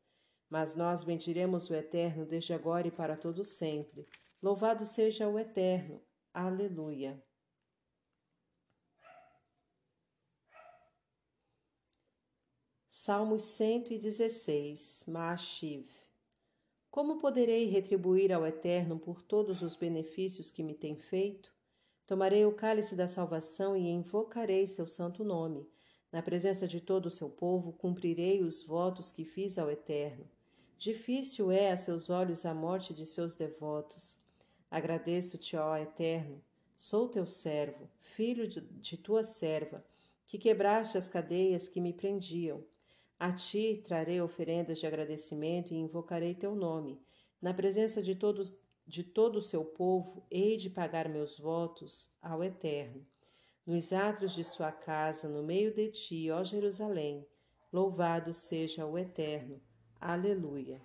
Mas 0.48 0.76
nós 0.76 1.04
bendiremos 1.04 1.70
o 1.70 1.76
Eterno 1.76 2.26
desde 2.26 2.54
agora 2.54 2.88
e 2.88 2.92
para 2.92 3.18
todo 3.18 3.44
sempre. 3.44 4.08
Louvado 4.42 4.86
seja 4.86 5.28
o 5.28 5.40
Eterno. 5.40 6.02
Aleluia. 6.32 7.22
Salmos 12.88 13.42
116, 13.42 15.06
Maashiv. 15.08 15.90
Como 16.92 17.18
poderei 17.18 17.66
retribuir 17.66 18.32
ao 18.32 18.46
Eterno 18.46 19.00
por 19.00 19.22
todos 19.22 19.64
os 19.64 19.76
benefícios 19.76 20.52
que 20.52 20.62
me 20.62 20.76
tem 20.76 20.96
feito? 20.96 21.52
Tomarei 22.10 22.44
o 22.44 22.52
cálice 22.52 22.96
da 22.96 23.08
salvação 23.08 23.78
e 23.78 23.88
invocarei 23.88 24.66
seu 24.66 24.88
santo 24.88 25.24
nome. 25.24 25.70
Na 26.12 26.24
presença 26.24 26.68
de 26.68 26.82
todo 26.82 27.06
o 27.06 27.12
seu 27.12 27.30
povo, 27.30 27.72
cumprirei 27.72 28.42
os 28.42 28.64
votos 28.64 29.12
que 29.12 29.24
fiz 29.24 29.60
ao 29.60 29.70
Eterno. 29.70 30.28
Difícil 30.76 31.52
é 31.52 31.72
a 31.72 31.78
seus 31.78 32.10
olhos 32.10 32.48
a 32.48 32.54
morte 32.56 32.96
de 32.96 33.06
seus 33.06 33.36
devotos. 33.36 34.18
Agradeço-te, 34.72 35.56
ó 35.56 35.78
Eterno. 35.78 36.42
Sou 36.76 37.08
teu 37.08 37.28
servo, 37.28 37.88
filho 38.00 38.48
de, 38.48 38.60
de 38.60 38.98
tua 38.98 39.22
serva, 39.22 39.86
que 40.26 40.40
quebraste 40.40 40.98
as 40.98 41.08
cadeias 41.08 41.70
que 41.70 41.80
me 41.80 41.94
prendiam. 41.94 42.64
A 43.20 43.32
ti 43.32 43.84
trarei 43.86 44.20
oferendas 44.20 44.80
de 44.80 44.88
agradecimento 44.88 45.76
e 45.76 45.78
invocarei 45.78 46.34
teu 46.34 46.56
nome. 46.56 47.00
Na 47.40 47.54
presença 47.54 48.02
de 48.02 48.16
todos 48.16 48.52
de 48.90 49.04
todo 49.04 49.36
o 49.36 49.42
seu 49.42 49.64
povo, 49.64 50.26
hei 50.32 50.58
de 50.58 50.68
pagar 50.68 51.08
meus 51.08 51.38
votos 51.38 52.10
ao 52.20 52.44
Eterno. 52.44 53.06
Nos 53.64 53.94
atos 53.94 54.34
de 54.34 54.44
sua 54.44 54.72
casa, 54.72 55.30
no 55.30 55.44
meio 55.44 55.72
de 55.72 55.90
ti, 55.90 56.32
ó 56.32 56.44
Jerusalém, 56.44 57.24
louvado 57.72 58.34
seja 58.34 58.88
o 58.88 58.98
Eterno 58.98 59.62
Aleluia. 60.02 60.82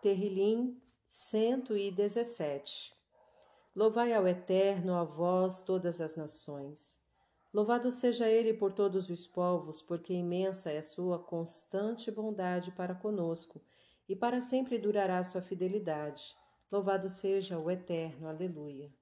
Terrilim 0.00 0.80
117 1.08 2.94
Louvai 3.74 4.12
ao 4.12 4.28
Eterno, 4.28 4.94
a 4.94 5.02
vós 5.02 5.60
todas 5.60 6.00
as 6.00 6.14
nações. 6.14 7.04
Louvado 7.56 7.90
seja 7.90 8.28
Ele 8.28 8.52
por 8.52 8.70
todos 8.70 9.08
os 9.08 9.26
povos, 9.26 9.80
porque 9.80 10.12
imensa 10.12 10.70
é 10.70 10.76
a 10.76 10.82
sua 10.82 11.18
constante 11.18 12.10
bondade 12.10 12.70
para 12.70 12.94
conosco, 12.94 13.64
e 14.06 14.14
para 14.14 14.42
sempre 14.42 14.76
durará 14.76 15.16
a 15.16 15.24
sua 15.24 15.40
fidelidade. 15.40 16.36
Louvado 16.70 17.08
seja 17.08 17.58
o 17.58 17.70
Eterno. 17.70 18.28
Aleluia. 18.28 18.94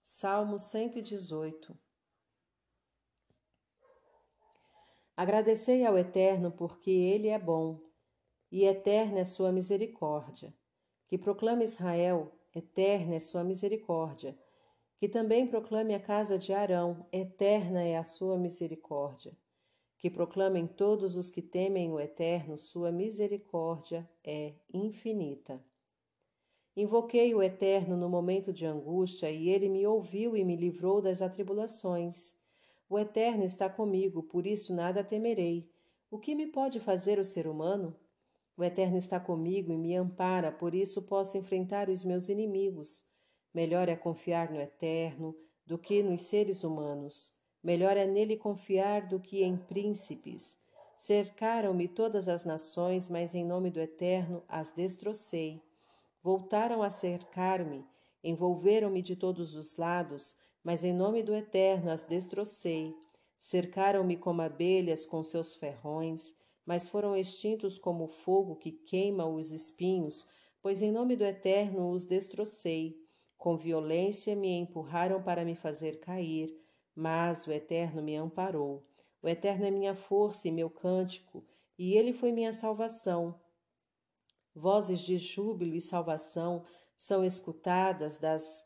Salmo 0.00 0.58
118 0.58 1.78
Agradecei 5.14 5.84
ao 5.84 5.98
Eterno, 5.98 6.50
porque 6.50 6.90
Ele 6.90 7.28
é 7.28 7.38
bom, 7.38 7.82
e 8.50 8.64
eterna 8.64 9.18
é 9.18 9.24
sua 9.26 9.52
misericórdia. 9.52 10.56
Que 11.06 11.18
proclame 11.18 11.64
Israel, 11.64 12.32
eterna 12.54 13.16
é 13.16 13.20
sua 13.20 13.44
misericórdia. 13.44 14.34
Que 15.02 15.08
também 15.08 15.48
proclame 15.48 15.96
a 15.96 15.98
casa 15.98 16.38
de 16.38 16.52
Arão, 16.52 17.04
eterna 17.12 17.82
é 17.82 17.96
a 17.96 18.04
sua 18.04 18.38
misericórdia. 18.38 19.36
Que 19.98 20.08
proclamem 20.08 20.64
todos 20.64 21.16
os 21.16 21.28
que 21.28 21.42
temem 21.42 21.90
o 21.90 21.98
Eterno, 21.98 22.56
sua 22.56 22.92
misericórdia 22.92 24.08
é 24.22 24.54
infinita. 24.72 25.60
Invoquei 26.76 27.34
o 27.34 27.42
Eterno 27.42 27.96
no 27.96 28.08
momento 28.08 28.52
de 28.52 28.64
angústia, 28.64 29.28
e 29.28 29.48
ele 29.48 29.68
me 29.68 29.84
ouviu 29.84 30.36
e 30.36 30.44
me 30.44 30.54
livrou 30.54 31.02
das 31.02 31.20
atribulações. 31.20 32.36
O 32.88 32.96
Eterno 32.96 33.42
está 33.42 33.68
comigo, 33.68 34.22
por 34.22 34.46
isso 34.46 34.72
nada 34.72 35.02
temerei. 35.02 35.68
O 36.12 36.16
que 36.16 36.32
me 36.32 36.46
pode 36.46 36.78
fazer 36.78 37.18
o 37.18 37.24
ser 37.24 37.48
humano? 37.48 37.96
O 38.56 38.62
Eterno 38.62 38.98
está 38.98 39.18
comigo 39.18 39.72
e 39.72 39.76
me 39.76 39.96
ampara, 39.96 40.52
por 40.52 40.76
isso 40.76 41.02
posso 41.02 41.36
enfrentar 41.36 41.88
os 41.88 42.04
meus 42.04 42.28
inimigos. 42.28 43.04
Melhor 43.54 43.88
é 43.88 43.96
confiar 43.96 44.50
no 44.50 44.60
Eterno 44.60 45.34
do 45.66 45.78
que 45.78 46.02
nos 46.02 46.22
seres 46.22 46.64
humanos. 46.64 47.32
Melhor 47.62 47.96
é 47.96 48.06
nele 48.06 48.36
confiar 48.36 49.06
do 49.06 49.20
que 49.20 49.42
em 49.42 49.56
príncipes. 49.56 50.56
Cercaram-me 50.96 51.88
todas 51.88 52.28
as 52.28 52.44
nações, 52.44 53.08
mas 53.08 53.34
em 53.34 53.44
nome 53.44 53.70
do 53.70 53.80
Eterno 53.80 54.42
as 54.48 54.72
destrocei. 54.72 55.62
Voltaram 56.22 56.82
a 56.82 56.90
cercar-me, 56.90 57.84
envolveram-me 58.22 59.02
de 59.02 59.16
todos 59.16 59.54
os 59.54 59.76
lados, 59.76 60.36
mas 60.62 60.84
em 60.84 60.92
nome 60.92 61.22
do 61.22 61.34
Eterno 61.34 61.90
as 61.90 62.04
destrocei. 62.04 62.94
Cercaram-me 63.36 64.16
como 64.16 64.42
abelhas 64.42 65.04
com 65.04 65.22
seus 65.22 65.54
ferrões, 65.54 66.34
mas 66.64 66.86
foram 66.86 67.16
extintos 67.16 67.78
como 67.78 68.04
o 68.04 68.08
fogo 68.08 68.54
que 68.54 68.70
queima 68.70 69.26
os 69.26 69.50
espinhos, 69.50 70.26
pois 70.62 70.80
em 70.80 70.92
nome 70.92 71.16
do 71.16 71.24
Eterno 71.24 71.90
os 71.90 72.06
destrocei. 72.06 73.01
Com 73.42 73.56
violência 73.56 74.36
me 74.36 74.50
empurraram 74.50 75.20
para 75.20 75.44
me 75.44 75.56
fazer 75.56 75.98
cair, 75.98 76.56
mas 76.94 77.44
o 77.44 77.50
Eterno 77.50 78.00
me 78.00 78.14
amparou. 78.14 78.86
O 79.20 79.28
Eterno 79.28 79.66
é 79.66 79.70
minha 79.72 79.96
força 79.96 80.46
e 80.46 80.52
meu 80.52 80.70
cântico, 80.70 81.44
e 81.76 81.96
ele 81.96 82.12
foi 82.12 82.30
minha 82.30 82.52
salvação. 82.52 83.40
Vozes 84.54 85.00
de 85.00 85.18
júbilo 85.18 85.74
e 85.74 85.80
salvação 85.80 86.64
são 86.96 87.24
escutadas 87.24 88.16
das 88.16 88.64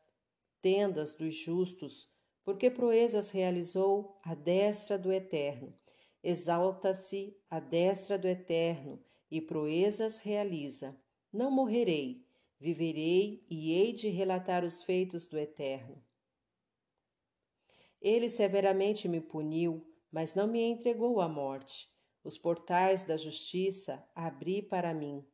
tendas 0.60 1.14
dos 1.14 1.34
justos, 1.34 2.10
porque 2.44 2.70
proezas 2.70 3.30
realizou 3.30 4.20
a 4.22 4.34
destra 4.34 4.98
do 4.98 5.10
Eterno. 5.10 5.72
Exalta-se 6.22 7.34
a 7.48 7.60
destra 7.60 8.18
do 8.18 8.28
Eterno 8.28 9.02
e 9.30 9.40
proezas 9.40 10.18
realiza. 10.18 10.94
Não 11.32 11.50
morrerei, 11.50 12.25
viverei 12.66 13.46
e 13.48 13.72
hei 13.72 13.92
de 13.92 14.08
relatar 14.08 14.64
os 14.64 14.82
feitos 14.82 15.24
do 15.24 15.38
Eterno. 15.38 16.02
Ele 18.02 18.28
severamente 18.28 19.08
me 19.08 19.20
puniu, 19.20 19.86
mas 20.10 20.34
não 20.34 20.48
me 20.48 20.60
entregou 20.60 21.20
à 21.20 21.28
morte. 21.28 21.88
Os 22.24 22.36
portais 22.36 23.04
da 23.04 23.16
justiça 23.16 24.04
abri 24.16 24.62
para 24.62 24.92
mim. 24.92 25.24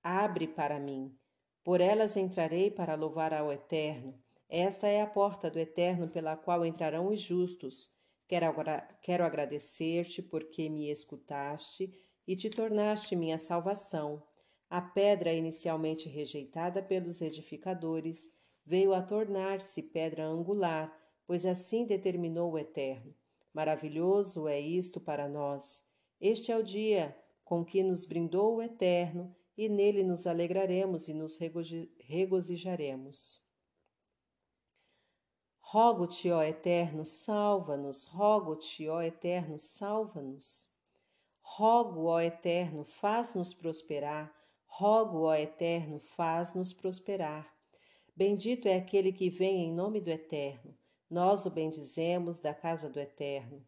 Abre 0.00 0.46
para 0.46 0.78
mim. 0.78 1.18
Por 1.64 1.80
elas 1.80 2.16
entrarei 2.16 2.70
para 2.70 2.94
louvar 2.94 3.34
ao 3.34 3.52
Eterno. 3.52 4.22
Esta 4.48 4.86
é 4.86 5.02
a 5.02 5.06
porta 5.06 5.50
do 5.50 5.58
Eterno 5.58 6.08
pela 6.08 6.36
qual 6.36 6.64
entrarão 6.64 7.08
os 7.08 7.20
justos. 7.20 7.90
Quero, 8.28 8.54
quero 9.02 9.24
agradecer-te 9.24 10.22
porque 10.22 10.68
me 10.68 10.90
escutaste 10.90 11.92
e 12.24 12.36
te 12.36 12.48
tornaste 12.48 13.16
minha 13.16 13.36
salvação. 13.36 14.22
A 14.70 14.80
pedra 14.80 15.32
inicialmente 15.32 16.08
rejeitada 16.08 16.82
pelos 16.82 17.22
edificadores 17.22 18.30
veio 18.64 18.92
a 18.92 19.00
tornar-se 19.00 19.82
pedra 19.82 20.26
angular, 20.26 20.94
pois 21.26 21.46
assim 21.46 21.86
determinou 21.86 22.52
o 22.52 22.58
Eterno. 22.58 23.14
Maravilhoso 23.52 24.46
é 24.46 24.60
isto 24.60 25.00
para 25.00 25.28
nós. 25.28 25.82
Este 26.20 26.52
é 26.52 26.56
o 26.56 26.62
dia 26.62 27.16
com 27.44 27.64
que 27.64 27.82
nos 27.82 28.04
brindou 28.04 28.56
o 28.56 28.62
Eterno 28.62 29.34
e 29.56 29.68
nele 29.68 30.02
nos 30.02 30.26
alegraremos 30.26 31.08
e 31.08 31.14
nos 31.14 31.38
regozijaremos. 31.98 33.42
Rogo-te, 35.58 36.30
ó 36.30 36.42
Eterno, 36.42 37.04
salva-nos, 37.04 38.04
rogo-te, 38.04 38.88
ó 38.88 39.02
Eterno, 39.02 39.58
salva-nos. 39.58 40.68
Rogo, 41.40 42.04
ó 42.04 42.20
Eterno, 42.20 42.84
faz-nos 42.84 43.52
prosperar, 43.52 44.34
rogo, 44.78 45.22
ó 45.22 45.34
Eterno, 45.34 45.98
faz-nos 45.98 46.72
prosperar. 46.72 47.52
Bendito 48.14 48.68
é 48.68 48.76
aquele 48.76 49.12
que 49.12 49.28
vem 49.28 49.64
em 49.64 49.74
nome 49.74 50.00
do 50.00 50.08
Eterno, 50.08 50.72
nós 51.10 51.44
o 51.46 51.50
bendizemos 51.50 52.38
da 52.38 52.54
casa 52.54 52.88
do 52.88 53.00
Eterno. 53.00 53.66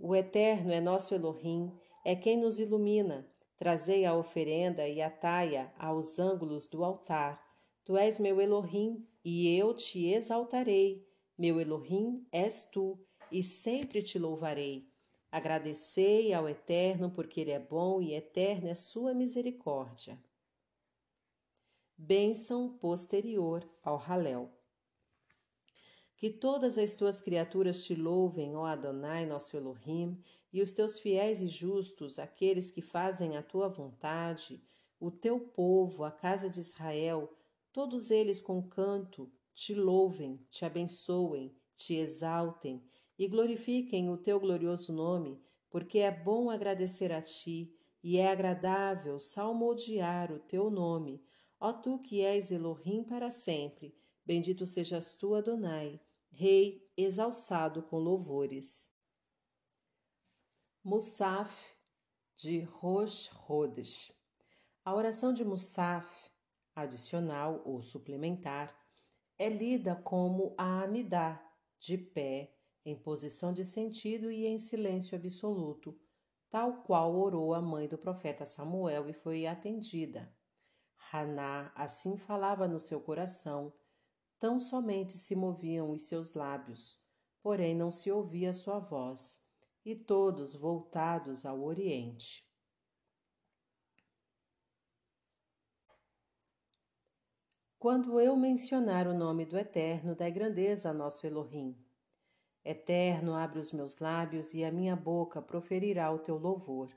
O 0.00 0.14
Eterno 0.14 0.72
é 0.72 0.80
nosso 0.80 1.16
Elohim, 1.16 1.76
é 2.04 2.14
quem 2.14 2.36
nos 2.36 2.60
ilumina. 2.60 3.28
Trazei 3.56 4.04
a 4.04 4.14
oferenda 4.14 4.86
e 4.86 5.02
atai-a 5.02 5.72
aos 5.76 6.20
ângulos 6.20 6.64
do 6.66 6.84
altar. 6.84 7.44
Tu 7.84 7.96
és 7.96 8.20
meu 8.20 8.40
Elohim, 8.40 9.04
e 9.24 9.52
eu 9.56 9.74
te 9.74 10.06
exaltarei. 10.06 11.04
Meu 11.36 11.60
Elohim 11.60 12.24
és 12.30 12.62
tu, 12.70 13.04
e 13.32 13.42
sempre 13.42 14.00
te 14.00 14.16
louvarei. 14.16 14.88
Agradecei 15.30 16.32
ao 16.32 16.48
Eterno, 16.48 17.10
porque 17.10 17.40
Ele 17.40 17.50
é 17.50 17.58
bom 17.58 18.00
e 18.00 18.14
eterna 18.14 18.70
é 18.70 18.74
sua 18.74 19.12
misericórdia. 19.12 20.18
Bênção 21.96 22.78
posterior 22.78 23.68
ao 23.82 23.98
Halel. 23.98 24.50
Que 26.16 26.30
todas 26.30 26.78
as 26.78 26.94
tuas 26.94 27.20
criaturas 27.20 27.84
te 27.84 27.94
louvem, 27.94 28.56
ó 28.56 28.64
Adonai, 28.64 29.26
nosso 29.26 29.56
Elohim, 29.56 30.22
e 30.50 30.62
os 30.62 30.72
teus 30.72 30.98
fiéis 30.98 31.42
e 31.42 31.48
justos, 31.48 32.18
aqueles 32.18 32.70
que 32.70 32.80
fazem 32.80 33.36
a 33.36 33.42
tua 33.42 33.68
vontade, 33.68 34.62
o 34.98 35.10
teu 35.10 35.38
povo, 35.38 36.04
a 36.04 36.10
casa 36.10 36.48
de 36.48 36.58
Israel, 36.58 37.36
todos 37.70 38.10
eles 38.10 38.40
com 38.40 38.62
canto, 38.62 39.30
te 39.54 39.74
louvem, 39.74 40.40
te 40.50 40.64
abençoem, 40.64 41.54
te 41.76 41.94
exaltem 41.94 42.82
e 43.18 43.26
glorifiquem 43.26 44.08
o 44.08 44.16
teu 44.16 44.38
glorioso 44.38 44.92
nome, 44.92 45.42
porque 45.68 45.98
é 45.98 46.10
bom 46.10 46.50
agradecer 46.50 47.12
a 47.12 47.20
ti 47.20 47.74
e 48.02 48.16
é 48.16 48.30
agradável 48.30 49.18
salmodiar 49.18 50.32
o 50.32 50.38
teu 50.38 50.70
nome, 50.70 51.22
ó 51.58 51.72
tu 51.72 51.98
que 51.98 52.22
és 52.22 52.52
Elohim 52.52 53.02
para 53.02 53.30
sempre. 53.30 53.94
Bendito 54.24 54.66
sejas 54.66 55.14
tu, 55.14 55.34
Adonai, 55.34 56.00
Rei 56.30 56.86
exalçado 56.96 57.82
com 57.82 57.98
louvores. 57.98 58.92
Musaf 60.84 61.74
de 62.36 62.60
Rosh 62.60 63.30
Hodesh. 63.48 64.12
A 64.84 64.94
oração 64.94 65.32
de 65.32 65.44
Musaf, 65.44 66.30
adicional 66.74 67.62
ou 67.64 67.82
suplementar, 67.82 68.74
é 69.36 69.48
lida 69.48 69.96
como 69.96 70.54
a 70.56 70.82
Amidá, 70.82 71.44
de 71.78 71.98
pé, 71.98 72.57
em 72.84 72.96
posição 72.96 73.52
de 73.52 73.64
sentido 73.64 74.30
e 74.30 74.46
em 74.46 74.58
silêncio 74.58 75.16
absoluto, 75.16 75.98
tal 76.50 76.82
qual 76.82 77.14
orou 77.14 77.54
a 77.54 77.60
mãe 77.60 77.86
do 77.86 77.98
profeta 77.98 78.44
Samuel 78.44 79.08
e 79.08 79.12
foi 79.12 79.46
atendida. 79.46 80.32
Haná 81.12 81.72
assim 81.74 82.16
falava 82.16 82.66
no 82.68 82.78
seu 82.78 83.00
coração, 83.00 83.72
tão 84.38 84.58
somente 84.58 85.12
se 85.12 85.34
moviam 85.34 85.90
os 85.90 86.06
seus 86.06 86.34
lábios, 86.34 87.00
porém 87.42 87.74
não 87.74 87.90
se 87.90 88.10
ouvia 88.10 88.52
sua 88.52 88.78
voz 88.78 89.40
e 89.84 89.94
todos 89.96 90.54
voltados 90.54 91.46
ao 91.46 91.62
Oriente. 91.62 92.46
Quando 97.78 98.20
eu 98.20 98.36
mencionar 98.36 99.06
o 99.06 99.14
nome 99.14 99.46
do 99.46 99.56
Eterno, 99.56 100.14
dai 100.14 100.32
grandeza 100.32 100.90
a 100.90 100.92
nosso 100.92 101.24
Elohim. 101.24 101.76
Eterno, 102.70 103.32
abre 103.32 103.58
os 103.58 103.72
meus 103.72 103.98
lábios 103.98 104.52
e 104.52 104.62
a 104.62 104.70
minha 104.70 104.94
boca 104.94 105.40
proferirá 105.40 106.12
o 106.12 106.18
teu 106.18 106.36
louvor. 106.36 106.90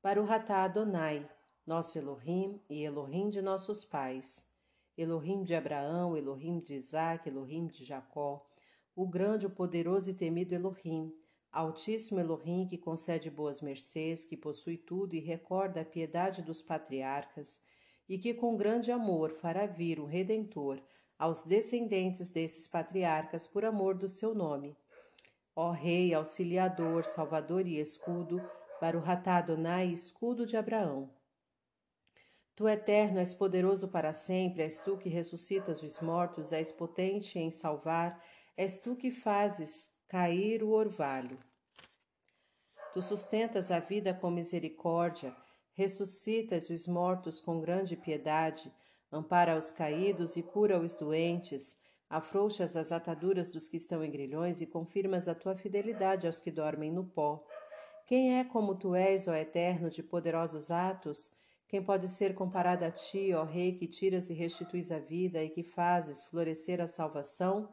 Para 0.00 0.22
o 0.22 0.24
Ratá 0.24 0.62
Adonai, 0.62 1.28
nosso 1.66 1.98
Elohim 1.98 2.62
e 2.70 2.84
Elohim 2.84 3.28
de 3.28 3.42
nossos 3.42 3.84
pais, 3.84 4.48
Elohim 4.96 5.42
de 5.42 5.52
Abraão, 5.56 6.16
Elohim 6.16 6.60
de 6.60 6.74
Isaac, 6.74 7.28
Elohim 7.28 7.66
de 7.66 7.84
Jacó, 7.84 8.48
o 8.94 9.04
grande, 9.04 9.46
o 9.46 9.50
poderoso 9.50 10.10
e 10.10 10.14
temido 10.14 10.54
Elohim, 10.54 11.12
Altíssimo 11.50 12.20
Elohim, 12.20 12.64
que 12.64 12.78
concede 12.78 13.28
boas 13.28 13.60
mercês, 13.60 14.24
que 14.24 14.36
possui 14.36 14.76
tudo 14.76 15.14
e 15.14 15.18
recorda 15.18 15.80
a 15.80 15.84
piedade 15.84 16.40
dos 16.40 16.62
patriarcas, 16.62 17.60
e 18.08 18.16
que 18.16 18.32
com 18.32 18.56
grande 18.56 18.92
amor 18.92 19.32
fará 19.32 19.66
vir 19.66 19.98
o 19.98 20.06
Redentor 20.06 20.80
aos 21.22 21.44
descendentes 21.44 22.30
desses 22.30 22.66
patriarcas 22.66 23.46
por 23.46 23.64
amor 23.64 23.94
do 23.94 24.08
seu 24.08 24.34
nome. 24.34 24.76
Ó 25.54 25.70
Rei, 25.70 26.12
auxiliador, 26.12 27.04
salvador 27.04 27.64
e 27.64 27.78
escudo, 27.78 28.42
para 28.80 28.98
o 28.98 29.00
Ratadonai, 29.00 29.86
escudo 29.86 30.44
de 30.44 30.56
Abraão. 30.56 31.08
Tu 32.56 32.66
eterno 32.66 33.20
és 33.20 33.32
poderoso 33.32 33.86
para 33.86 34.12
sempre, 34.12 34.64
és 34.64 34.80
tu 34.80 34.98
que 34.98 35.08
ressuscitas 35.08 35.84
os 35.84 36.00
mortos, 36.00 36.52
és 36.52 36.72
potente 36.72 37.38
em 37.38 37.52
salvar, 37.52 38.20
és 38.56 38.78
tu 38.78 38.96
que 38.96 39.12
fazes 39.12 39.92
cair 40.08 40.64
o 40.64 40.70
orvalho. 40.70 41.38
Tu 42.92 43.00
sustentas 43.00 43.70
a 43.70 43.78
vida 43.78 44.12
com 44.12 44.28
misericórdia, 44.28 45.32
ressuscitas 45.72 46.68
os 46.68 46.88
mortos 46.88 47.40
com 47.40 47.60
grande 47.60 47.96
piedade, 47.96 48.72
ampara 49.12 49.56
os 49.56 49.70
caídos 49.70 50.36
e 50.36 50.42
cura 50.42 50.80
os 50.80 50.94
doentes, 50.94 51.76
afrouxas 52.08 52.76
as 52.76 52.90
ataduras 52.90 53.50
dos 53.50 53.68
que 53.68 53.76
estão 53.76 54.02
em 54.02 54.10
grilhões 54.10 54.60
e 54.60 54.66
confirmas 54.66 55.28
a 55.28 55.34
tua 55.34 55.54
fidelidade 55.54 56.26
aos 56.26 56.40
que 56.40 56.50
dormem 56.50 56.90
no 56.90 57.04
pó. 57.04 57.44
Quem 58.06 58.38
é 58.38 58.44
como 58.44 58.74
tu 58.74 58.94
és, 58.94 59.28
ó 59.28 59.34
Eterno, 59.34 59.90
de 59.90 60.02
poderosos 60.02 60.70
atos? 60.70 61.30
Quem 61.68 61.82
pode 61.82 62.08
ser 62.08 62.34
comparado 62.34 62.84
a 62.84 62.90
ti, 62.90 63.32
ó 63.32 63.44
Rei, 63.44 63.72
que 63.72 63.86
tiras 63.86 64.28
e 64.28 64.34
restituis 64.34 64.90
a 64.90 64.98
vida 64.98 65.42
e 65.42 65.48
que 65.48 65.62
fazes 65.62 66.24
florescer 66.24 66.80
a 66.80 66.86
salvação? 66.86 67.72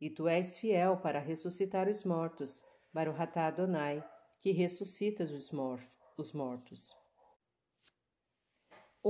E 0.00 0.08
tu 0.08 0.26
és 0.26 0.58
fiel 0.58 0.96
para 0.96 1.20
ressuscitar 1.20 1.88
os 1.88 2.04
mortos, 2.04 2.64
Baruhatá 2.92 3.46
Adonai, 3.46 4.02
que 4.40 4.52
ressuscitas 4.52 5.30
os, 5.30 5.52
mor 5.52 5.80
os 6.16 6.32
mortos. 6.32 6.96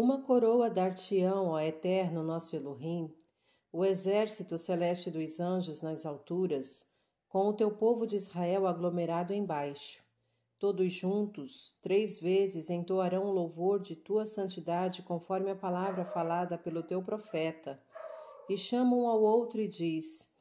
Uma 0.00 0.22
coroa 0.22 0.70
dar-te-ão, 0.70 1.48
ó 1.48 1.58
Eterno 1.58 2.22
nosso 2.22 2.54
Elohim, 2.54 3.12
o 3.72 3.84
exército 3.84 4.56
celeste 4.56 5.10
dos 5.10 5.40
anjos 5.40 5.82
nas 5.82 6.06
alturas, 6.06 6.86
com 7.28 7.48
o 7.48 7.52
teu 7.52 7.68
povo 7.72 8.06
de 8.06 8.14
Israel 8.14 8.68
aglomerado 8.68 9.34
embaixo. 9.34 10.00
Todos 10.56 10.92
juntos, 10.92 11.74
três 11.82 12.20
vezes 12.20 12.70
entoarão 12.70 13.24
o 13.24 13.32
louvor 13.32 13.80
de 13.80 13.96
tua 13.96 14.24
santidade, 14.24 15.02
conforme 15.02 15.50
a 15.50 15.56
palavra 15.56 16.04
falada 16.04 16.56
pelo 16.56 16.84
teu 16.84 17.02
profeta, 17.02 17.82
e 18.48 18.56
chamam 18.56 19.00
um 19.00 19.08
ao 19.08 19.20
outro 19.20 19.60
e 19.60 19.66
diz: 19.66 20.32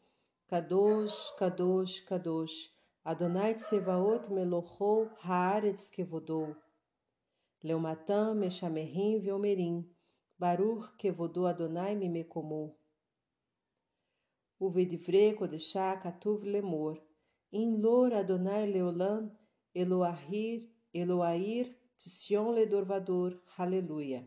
Kadosh, 0.46 1.32
Kadosh, 1.32 2.00
Kadosh, 2.02 2.72
Adonai 3.04 3.56
Tsevaot 3.56 4.32
Melohou 4.32 5.10
Haaretz 5.24 5.90
Kevodou. 5.90 6.56
Leumatã 7.68 8.34
Meshamerim 8.34 9.20
Veomerim, 9.20 9.86
Baruch 10.40 10.96
Kevodou 10.98 11.46
Adonai 11.46 11.96
Mimekomou. 11.96 12.78
Uvedivre 14.60 15.34
Kodeshá 15.34 16.00
Katuv 16.02 16.44
Lemor, 16.44 16.98
In 17.52 17.82
Lor 17.82 18.14
Adonai 18.14 18.72
Leolam, 18.72 19.32
Eloahir, 19.76 20.70
Eloair, 20.94 21.76
Tission 21.98 22.52
Ledorvador, 22.52 23.38
Aleluia. 23.58 24.26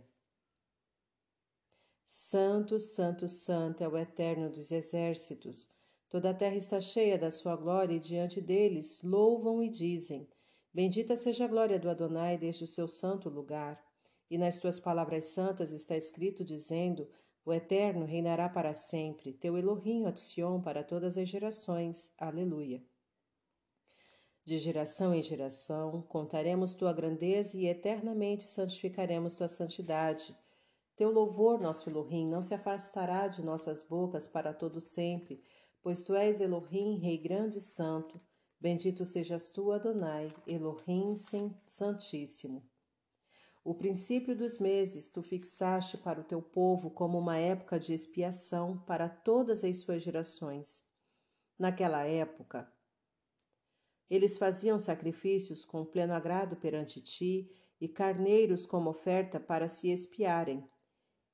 Santo, 2.06 2.78
Santo, 2.78 3.26
Santo 3.28 3.82
é 3.82 3.88
o 3.88 3.96
Eterno 3.96 4.50
dos 4.50 4.70
Exércitos, 4.70 5.72
Toda 6.10 6.30
a 6.30 6.34
terra 6.34 6.56
está 6.56 6.80
cheia 6.80 7.16
da 7.16 7.30
sua 7.30 7.54
glória 7.54 7.94
e 7.94 8.00
diante 8.00 8.40
deles 8.40 9.00
louvam 9.00 9.62
e 9.62 9.68
dizem: 9.68 10.28
Bendita 10.72 11.16
seja 11.16 11.44
a 11.44 11.48
glória 11.48 11.78
do 11.78 11.90
Adonai 11.90 12.38
desde 12.38 12.64
o 12.64 12.66
seu 12.66 12.86
santo 12.86 13.28
lugar. 13.28 13.82
E 14.30 14.38
nas 14.38 14.58
tuas 14.58 14.78
palavras 14.78 15.26
santas 15.26 15.72
está 15.72 15.96
escrito 15.96 16.44
dizendo: 16.44 17.08
O 17.44 17.52
Eterno 17.52 18.04
reinará 18.04 18.48
para 18.48 18.72
sempre, 18.72 19.32
teu 19.32 19.58
Elohim 19.58 20.06
Otsion 20.06 20.60
para 20.60 20.84
todas 20.84 21.18
as 21.18 21.28
gerações. 21.28 22.12
Aleluia. 22.16 22.82
De 24.44 24.58
geração 24.58 25.14
em 25.14 25.22
geração 25.22 26.02
contaremos 26.02 26.72
tua 26.72 26.92
grandeza 26.92 27.58
e 27.58 27.66
eternamente 27.66 28.44
santificaremos 28.44 29.34
tua 29.34 29.48
santidade. 29.48 30.36
Teu 30.96 31.10
louvor, 31.10 31.60
nosso 31.60 31.90
Elohim, 31.90 32.28
não 32.28 32.42
se 32.42 32.54
afastará 32.54 33.26
de 33.26 33.42
nossas 33.42 33.82
bocas 33.82 34.28
para 34.28 34.52
todo 34.52 34.80
sempre 34.80 35.42
pois 35.82 36.02
tu 36.04 36.14
és 36.14 36.40
Elohim, 36.40 36.98
Rei 36.98 37.16
grande 37.16 37.58
e 37.58 37.60
santo, 37.60 38.20
bendito 38.60 39.06
sejas 39.06 39.50
tu, 39.50 39.72
Adonai, 39.72 40.34
Elohim 40.46 41.14
santíssimo. 41.66 42.62
O 43.64 43.74
princípio 43.74 44.36
dos 44.36 44.58
meses 44.58 45.10
tu 45.10 45.22
fixaste 45.22 45.98
para 45.98 46.20
o 46.20 46.24
teu 46.24 46.40
povo 46.40 46.90
como 46.90 47.18
uma 47.18 47.36
época 47.36 47.78
de 47.78 47.92
expiação 47.92 48.78
para 48.86 49.08
todas 49.08 49.64
as 49.64 49.78
suas 49.78 50.02
gerações. 50.02 50.82
Naquela 51.58 52.04
época, 52.04 52.70
eles 54.08 54.38
faziam 54.38 54.78
sacrifícios 54.78 55.64
com 55.64 55.84
pleno 55.84 56.14
agrado 56.14 56.56
perante 56.56 57.00
ti 57.00 57.50
e 57.80 57.86
carneiros 57.86 58.66
como 58.66 58.90
oferta 58.90 59.38
para 59.38 59.68
se 59.68 59.88
expiarem. 59.90 60.68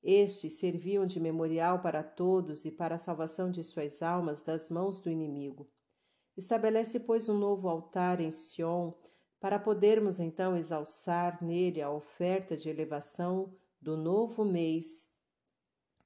Estes 0.02 0.58
serviam 0.58 1.06
de 1.06 1.18
memorial 1.18 1.80
para 1.80 2.02
todos 2.02 2.64
e 2.64 2.70
para 2.70 2.96
a 2.96 2.98
salvação 2.98 3.50
de 3.50 3.64
suas 3.64 4.02
almas 4.02 4.42
das 4.42 4.68
mãos 4.68 5.00
do 5.00 5.10
inimigo. 5.10 5.70
Estabelece, 6.36 7.00
pois, 7.00 7.28
um 7.28 7.38
novo 7.38 7.68
altar 7.68 8.20
em 8.20 8.30
Sion 8.30 8.92
para 9.40 9.58
podermos 9.58 10.20
então 10.20 10.56
exalçar 10.56 11.42
nele 11.42 11.80
a 11.80 11.90
oferta 11.90 12.56
de 12.56 12.68
elevação 12.68 13.54
do 13.80 13.96
novo 13.96 14.44
mês 14.44 15.10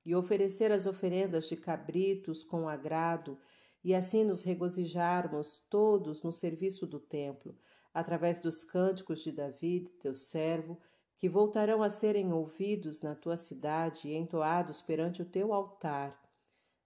e 0.04 0.14
oferecer 0.14 0.70
as 0.72 0.86
oferendas 0.86 1.48
de 1.48 1.56
cabritos 1.56 2.44
com 2.44 2.68
agrado 2.68 3.38
e 3.82 3.94
assim 3.94 4.24
nos 4.24 4.42
regozijarmos 4.42 5.66
todos 5.70 6.22
no 6.22 6.32
serviço 6.32 6.86
do 6.86 7.00
templo, 7.00 7.56
através 7.92 8.38
dos 8.38 8.62
cânticos 8.62 9.22
de 9.22 9.32
David, 9.32 9.88
teu 10.00 10.14
servo, 10.14 10.78
que 11.16 11.28
voltarão 11.28 11.82
a 11.82 11.90
serem 11.90 12.32
ouvidos 12.32 13.02
na 13.02 13.14
tua 13.14 13.36
cidade 13.36 14.08
e 14.08 14.14
entoados 14.14 14.80
perante 14.80 15.22
o 15.22 15.24
teu 15.24 15.52
altar. 15.52 16.18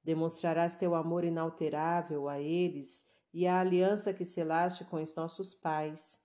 Demonstrarás 0.03 0.77
teu 0.77 0.95
amor 0.95 1.25
inalterável 1.25 2.29
a 2.29 2.41
eles 2.41 3.05
e 3.35 3.49
a 3.49 3.59
aliança 3.59 4.14
que 4.14 4.24
selaste 4.24 4.85
com 4.85 5.03
os 5.03 5.12
nossos 5.16 5.53
pais. 5.53 6.16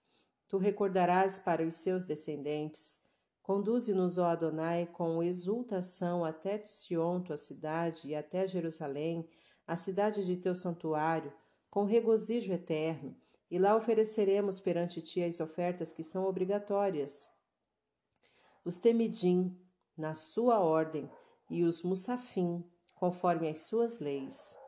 Tu 0.48 0.60
recordarás 0.60 1.40
para 1.40 1.66
os 1.66 1.74
seus 1.74 2.06
descendentes. 2.06 3.02
Conduze-nos, 3.42 4.20
ó 4.20 4.28
Adonai, 4.28 4.86
com 4.86 5.24
exultação 5.24 6.24
até 6.24 6.62
Sion, 6.62 7.20
tua 7.22 7.36
cidade, 7.36 8.10
e 8.10 8.16
até 8.16 8.48
Jerusalém, 8.48 9.28
a 9.66 9.76
cidade 9.76 10.24
de 10.24 10.38
teu 10.38 10.54
santuário, 10.54 11.34
com 11.68 11.84
regozijo 11.84 12.54
eterno, 12.54 13.18
e 13.50 13.58
lá 13.58 13.76
ofereceremos 13.76 14.60
perante 14.60 15.02
ti 15.02 15.24
as 15.24 15.40
ofertas 15.40 15.92
que 15.92 16.04
são 16.04 16.26
obrigatórias. 16.26 17.32
Os 18.64 18.78
temidim, 18.78 19.60
na 19.98 20.14
sua 20.14 20.60
ordem, 20.60 21.10
e 21.50 21.64
os 21.64 21.82
musafim, 21.82 22.64
conforme 22.94 23.50
as 23.50 23.62
suas 23.62 24.00
leis. 24.00 24.59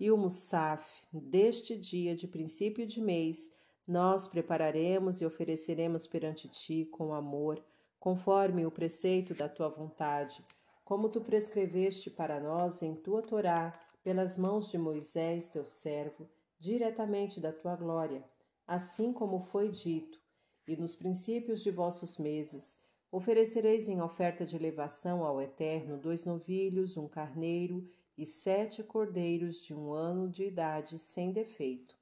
E 0.00 0.10
o 0.10 0.16
musaf, 0.16 1.06
deste 1.12 1.76
dia 1.76 2.14
de 2.14 2.28
princípio 2.28 2.86
de 2.86 3.00
mês, 3.00 3.52
nós 3.86 4.28
prepararemos 4.28 5.20
e 5.20 5.26
ofereceremos 5.26 6.06
perante 6.06 6.48
ti 6.48 6.84
com 6.84 7.12
amor, 7.12 7.64
conforme 7.98 8.64
o 8.64 8.70
preceito 8.70 9.34
da 9.34 9.48
tua 9.48 9.68
vontade, 9.68 10.44
como 10.84 11.08
tu 11.08 11.20
prescreveste 11.20 12.10
para 12.10 12.38
nós 12.38 12.82
em 12.82 12.94
tua 12.94 13.22
Torá, 13.22 13.72
pelas 14.04 14.38
mãos 14.38 14.70
de 14.70 14.78
Moisés, 14.78 15.48
teu 15.48 15.66
servo, 15.66 16.28
diretamente 16.60 17.40
da 17.40 17.52
tua 17.52 17.74
glória, 17.74 18.24
assim 18.66 19.12
como 19.12 19.40
foi 19.40 19.68
dito, 19.68 20.20
e 20.66 20.76
nos 20.76 20.94
princípios 20.94 21.60
de 21.60 21.70
vossos 21.70 22.18
meses, 22.18 22.80
oferecereis 23.10 23.88
em 23.88 24.00
oferta 24.00 24.46
de 24.46 24.54
elevação 24.54 25.24
ao 25.24 25.40
Eterno 25.40 25.98
dois 25.98 26.24
novilhos, 26.24 26.96
um 26.96 27.08
carneiro 27.08 27.90
e 28.18 28.26
sete 28.26 28.82
cordeiros 28.82 29.62
de 29.62 29.72
um 29.72 29.92
ano 29.92 30.28
de 30.28 30.44
idade 30.44 30.98
sem 30.98 31.30
defeito. 31.30 31.96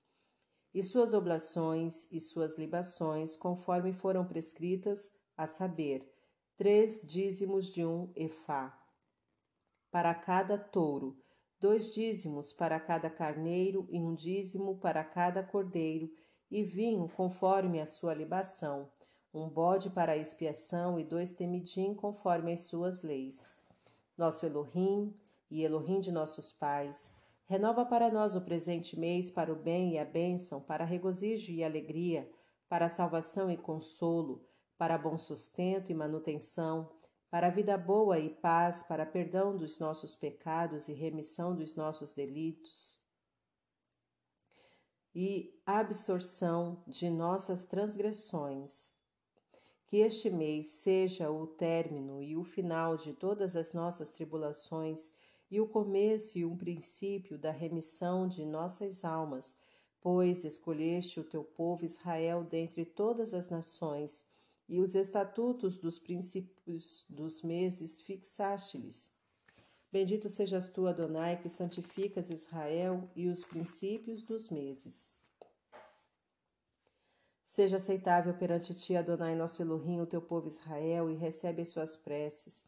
E 0.72 0.82
suas 0.82 1.12
oblações 1.12 2.10
e 2.10 2.18
suas 2.18 2.56
libações, 2.56 3.36
conforme 3.36 3.92
foram 3.92 4.24
prescritas, 4.24 5.14
a 5.36 5.46
saber, 5.46 6.10
três 6.56 7.02
dízimos 7.04 7.66
de 7.66 7.84
um 7.84 8.10
efá, 8.16 8.76
para 9.90 10.14
cada 10.14 10.58
touro, 10.58 11.18
dois 11.60 11.92
dízimos 11.92 12.52
para 12.52 12.80
cada 12.80 13.10
carneiro 13.10 13.86
e 13.90 14.00
um 14.00 14.14
dízimo 14.14 14.78
para 14.78 15.04
cada 15.04 15.42
cordeiro, 15.42 16.10
e 16.50 16.62
vinho 16.62 17.08
conforme 17.10 17.80
a 17.80 17.86
sua 17.86 18.14
libação, 18.14 18.90
um 19.34 19.48
bode 19.48 19.90
para 19.90 20.12
a 20.12 20.16
expiação 20.16 20.98
e 20.98 21.04
dois 21.04 21.32
temidim 21.32 21.92
conforme 21.94 22.54
as 22.54 22.62
suas 22.62 23.02
leis. 23.02 23.58
Nosso 24.16 24.46
Elohim 24.46 25.14
e 25.50 25.62
Elohim 25.62 26.00
de 26.00 26.10
nossos 26.10 26.52
pais, 26.52 27.14
renova 27.46 27.84
para 27.84 28.10
nós 28.10 28.34
o 28.34 28.40
presente 28.40 28.98
mês 28.98 29.30
para 29.30 29.52
o 29.52 29.56
bem 29.56 29.94
e 29.94 29.98
a 29.98 30.04
bênção, 30.04 30.60
para 30.60 30.84
regozijo 30.84 31.52
e 31.52 31.62
alegria, 31.62 32.30
para 32.68 32.88
salvação 32.88 33.50
e 33.50 33.56
consolo, 33.56 34.44
para 34.76 34.98
bom 34.98 35.16
sustento 35.16 35.90
e 35.90 35.94
manutenção, 35.94 36.90
para 37.30 37.50
vida 37.50 37.76
boa 37.76 38.18
e 38.18 38.30
paz, 38.30 38.82
para 38.82 39.06
perdão 39.06 39.56
dos 39.56 39.78
nossos 39.78 40.14
pecados 40.14 40.88
e 40.88 40.92
remissão 40.92 41.54
dos 41.54 41.76
nossos 41.76 42.12
delitos 42.12 43.00
e 45.18 45.58
absorção 45.64 46.84
de 46.86 47.08
nossas 47.08 47.64
transgressões. 47.64 48.92
Que 49.86 49.98
este 49.98 50.28
mês 50.28 50.66
seja 50.66 51.30
o 51.30 51.46
término 51.46 52.22
e 52.22 52.36
o 52.36 52.44
final 52.44 52.98
de 52.98 53.14
todas 53.14 53.56
as 53.56 53.72
nossas 53.72 54.10
tribulações 54.10 55.12
e 55.50 55.60
o 55.60 55.66
começo 55.66 56.38
e 56.38 56.44
um 56.44 56.56
princípio 56.56 57.38
da 57.38 57.50
remissão 57.50 58.26
de 58.26 58.44
nossas 58.44 59.04
almas, 59.04 59.56
pois 60.00 60.44
escolheste 60.44 61.20
o 61.20 61.24
teu 61.24 61.44
povo 61.44 61.84
Israel 61.84 62.44
dentre 62.44 62.84
todas 62.84 63.34
as 63.34 63.48
nações 63.48 64.26
e 64.68 64.80
os 64.80 64.94
estatutos 64.94 65.78
dos 65.78 65.98
princípios 65.98 67.04
dos 67.08 67.42
meses 67.42 68.00
fixaste-lhes. 68.00 69.12
Bendito 69.92 70.28
sejas 70.28 70.68
tu, 70.68 70.86
Adonai, 70.86 71.40
que 71.40 71.48
santificas 71.48 72.30
Israel 72.30 73.08
e 73.14 73.28
os 73.28 73.44
princípios 73.44 74.22
dos 74.22 74.50
meses. 74.50 75.16
Seja 77.44 77.78
aceitável 77.78 78.34
perante 78.34 78.74
ti, 78.74 78.94
Adonai, 78.96 79.34
nosso 79.34 79.62
Elohim, 79.62 80.00
o 80.00 80.06
teu 80.06 80.20
povo 80.20 80.46
Israel, 80.46 81.08
e 81.08 81.14
recebe 81.14 81.62
as 81.62 81.68
suas 81.68 81.96
preces. 81.96 82.64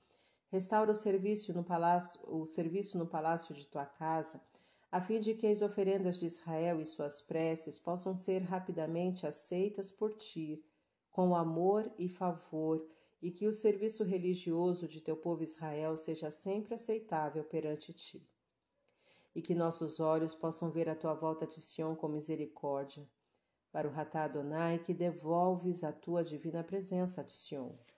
Restaura 0.50 0.92
o 0.92 0.94
serviço 0.94 1.52
no 1.52 1.62
palácio, 1.62 2.20
o 2.26 2.46
serviço 2.46 2.96
no 2.98 3.06
palácio 3.06 3.54
de 3.54 3.66
tua 3.66 3.84
casa, 3.84 4.40
a 4.90 5.00
fim 5.00 5.20
de 5.20 5.34
que 5.34 5.46
as 5.46 5.60
oferendas 5.60 6.18
de 6.18 6.26
Israel 6.26 6.80
e 6.80 6.86
suas 6.86 7.20
preces 7.20 7.78
possam 7.78 8.14
ser 8.14 8.40
rapidamente 8.40 9.26
aceitas 9.26 9.92
por 9.92 10.14
ti 10.14 10.64
com 11.10 11.34
amor 11.34 11.92
e 11.98 12.08
favor, 12.08 12.86
e 13.20 13.32
que 13.32 13.48
o 13.48 13.52
serviço 13.52 14.04
religioso 14.04 14.86
de 14.86 15.00
teu 15.00 15.16
povo 15.16 15.42
Israel 15.42 15.96
seja 15.96 16.30
sempre 16.30 16.74
aceitável 16.74 17.42
perante 17.42 17.92
ti. 17.92 18.24
E 19.34 19.42
que 19.42 19.52
nossos 19.52 19.98
olhos 19.98 20.36
possam 20.36 20.70
ver 20.70 20.88
a 20.88 20.94
tua 20.94 21.14
volta 21.14 21.44
de 21.44 21.60
Sião 21.60 21.96
com 21.96 22.06
misericórdia, 22.06 23.04
para 23.72 23.88
o 23.88 23.90
Ratá 23.90 24.22
Adonai 24.22 24.78
que 24.78 24.94
devolves 24.94 25.82
a 25.82 25.92
tua 25.92 26.22
divina 26.22 26.62
presença 26.62 27.24
de. 27.24 27.97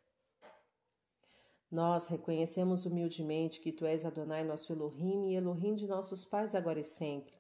Nós 1.71 2.09
reconhecemos 2.09 2.85
humildemente 2.85 3.61
que 3.61 3.71
tu 3.71 3.87
és 3.87 4.05
Adonai 4.05 4.43
nosso 4.43 4.73
Elohim 4.73 5.31
e 5.31 5.37
Elohim 5.37 5.77
de 5.77 5.87
nossos 5.87 6.25
pais 6.25 6.55
agora 6.55 6.81
e 6.81 6.85
sempre. 6.85 7.33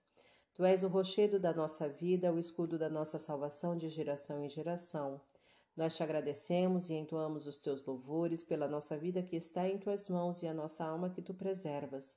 Tu 0.54 0.64
és 0.64 0.84
o 0.84 0.88
rochedo 0.88 1.40
da 1.40 1.52
nossa 1.52 1.88
vida, 1.88 2.32
o 2.32 2.38
escudo 2.38 2.78
da 2.78 2.88
nossa 2.88 3.18
salvação 3.18 3.76
de 3.76 3.88
geração 3.88 4.44
em 4.44 4.48
geração. 4.48 5.20
Nós 5.76 5.96
te 5.96 6.04
agradecemos 6.04 6.90
e 6.90 6.94
entoamos 6.94 7.48
os 7.48 7.58
teus 7.58 7.84
louvores 7.84 8.44
pela 8.44 8.68
nossa 8.68 8.96
vida 8.96 9.20
que 9.20 9.34
está 9.34 9.68
em 9.68 9.78
tuas 9.78 10.08
mãos 10.08 10.42
e 10.42 10.46
a 10.46 10.54
nossa 10.54 10.84
alma 10.84 11.10
que 11.10 11.22
tu 11.22 11.34
preservas, 11.34 12.16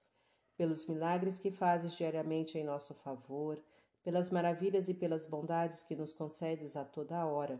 pelos 0.55 0.86
milagres 0.86 1.39
que 1.39 1.49
fazes 1.49 1.93
diariamente 1.93 2.59
em 2.59 2.64
nosso 2.64 2.93
favor, 2.93 3.57
pelas 4.03 4.30
maravilhas 4.30 4.88
e 4.88 4.93
pelas 4.93 5.26
bondades 5.26 5.82
que 5.82 5.95
nos 5.95 6.14
concedes 6.14 6.76
a 6.76 6.84
toda 6.84 7.26
hora, 7.26 7.59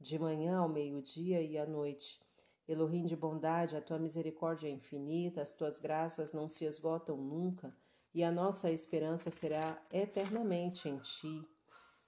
de 0.00 0.18
manhã 0.18 0.58
ao 0.58 0.68
meio-dia 0.68 1.40
e 1.40 1.56
à 1.56 1.66
noite. 1.66 2.20
Elohim 2.68 3.04
de 3.04 3.16
bondade, 3.16 3.76
a 3.76 3.80
tua 3.80 3.98
misericórdia 3.98 4.68
é 4.68 4.70
infinita, 4.70 5.42
as 5.42 5.54
tuas 5.54 5.78
graças 5.80 6.32
não 6.32 6.48
se 6.48 6.64
esgotam 6.64 7.16
nunca, 7.16 7.76
e 8.14 8.22
a 8.22 8.30
nossa 8.30 8.70
esperança 8.70 9.30
será 9.30 9.82
eternamente 9.90 10.88
em 10.88 10.98
ti 10.98 11.48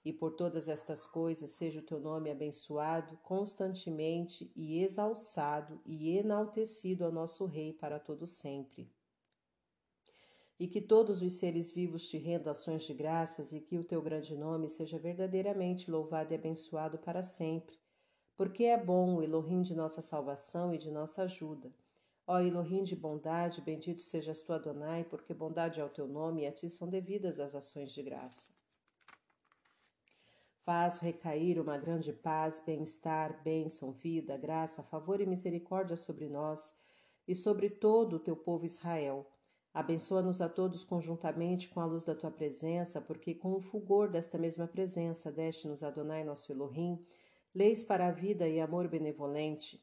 e 0.05 0.13
por 0.13 0.33
todas 0.33 0.69
estas 0.69 1.03
coisas 1.03 1.51
seja 1.53 1.79
o 1.79 1.83
teu 1.83 1.99
nome 1.99 2.29
abençoado 2.29 3.17
constantemente 3.23 4.51
e 4.55 4.83
exalçado 4.83 5.81
e 5.83 6.15
enaltecido 6.15 7.03
ao 7.03 7.11
nosso 7.11 7.47
Rei 7.47 7.73
para 7.73 7.99
todo 7.99 8.27
sempre. 8.27 8.93
E 10.59 10.67
que 10.67 10.79
todos 10.79 11.23
os 11.23 11.33
seres 11.33 11.73
vivos 11.73 12.07
te 12.07 12.17
rendam 12.17 12.51
ações 12.51 12.83
de 12.83 12.93
graças 12.93 13.51
e 13.51 13.59
que 13.59 13.79
o 13.79 13.83
teu 13.83 13.99
grande 13.99 14.37
nome 14.37 14.69
seja 14.69 14.99
verdadeiramente 14.99 15.89
louvado 15.89 16.31
e 16.31 16.35
abençoado 16.35 16.99
para 16.99 17.23
sempre, 17.23 17.75
porque 18.35 18.65
é 18.65 18.77
bom 18.77 19.15
o 19.15 19.23
Elohim 19.23 19.61
de 19.61 19.73
nossa 19.73 20.01
salvação 20.01 20.73
e 20.73 20.77
de 20.77 20.91
nossa 20.91 21.23
ajuda. 21.23 21.71
Ó 22.27 22.39
Elohim 22.39 22.83
de 22.83 22.95
bondade, 22.95 23.61
bendito 23.61 24.01
sejas 24.01 24.41
tu 24.41 24.51
Adonai, 24.51 25.03
porque 25.03 25.33
bondade 25.33 25.79
é 25.79 25.85
o 25.85 25.89
teu 25.89 26.07
nome 26.07 26.41
e 26.41 26.47
a 26.47 26.51
ti 26.51 26.69
são 26.69 26.89
devidas 26.89 27.39
as 27.39 27.53
ações 27.53 27.91
de 27.91 28.01
graça. 28.01 28.51
Faz 30.63 30.99
recair 30.99 31.59
uma 31.59 31.77
grande 31.77 32.11
paz, 32.11 32.63
bem-estar, 32.65 33.43
bênção, 33.43 33.91
vida, 33.91 34.35
graça, 34.35 34.81
favor 34.81 35.21
e 35.21 35.25
misericórdia 35.25 35.95
sobre 35.95 36.27
nós 36.27 36.73
e 37.27 37.35
sobre 37.35 37.69
todo 37.69 38.15
o 38.15 38.19
teu 38.19 38.35
povo 38.35 38.65
Israel. 38.65 39.29
Abençoa-nos 39.71 40.41
a 40.41 40.49
todos 40.49 40.83
conjuntamente 40.83 41.69
com 41.69 41.81
a 41.81 41.85
luz 41.85 42.03
da 42.03 42.15
tua 42.15 42.31
presença, 42.31 42.99
porque 42.99 43.35
com 43.35 43.53
o 43.53 43.61
fulgor 43.61 44.09
desta 44.09 44.37
mesma 44.39 44.65
presença 44.65 45.31
deste-nos 45.31 45.83
Adonai 45.83 46.23
nosso 46.23 46.51
Elohim, 46.51 47.05
leis 47.55 47.85
para 47.85 48.07
a 48.07 48.11
vida 48.11 48.49
e 48.49 48.59
amor 48.59 48.89
benevolente, 48.89 49.81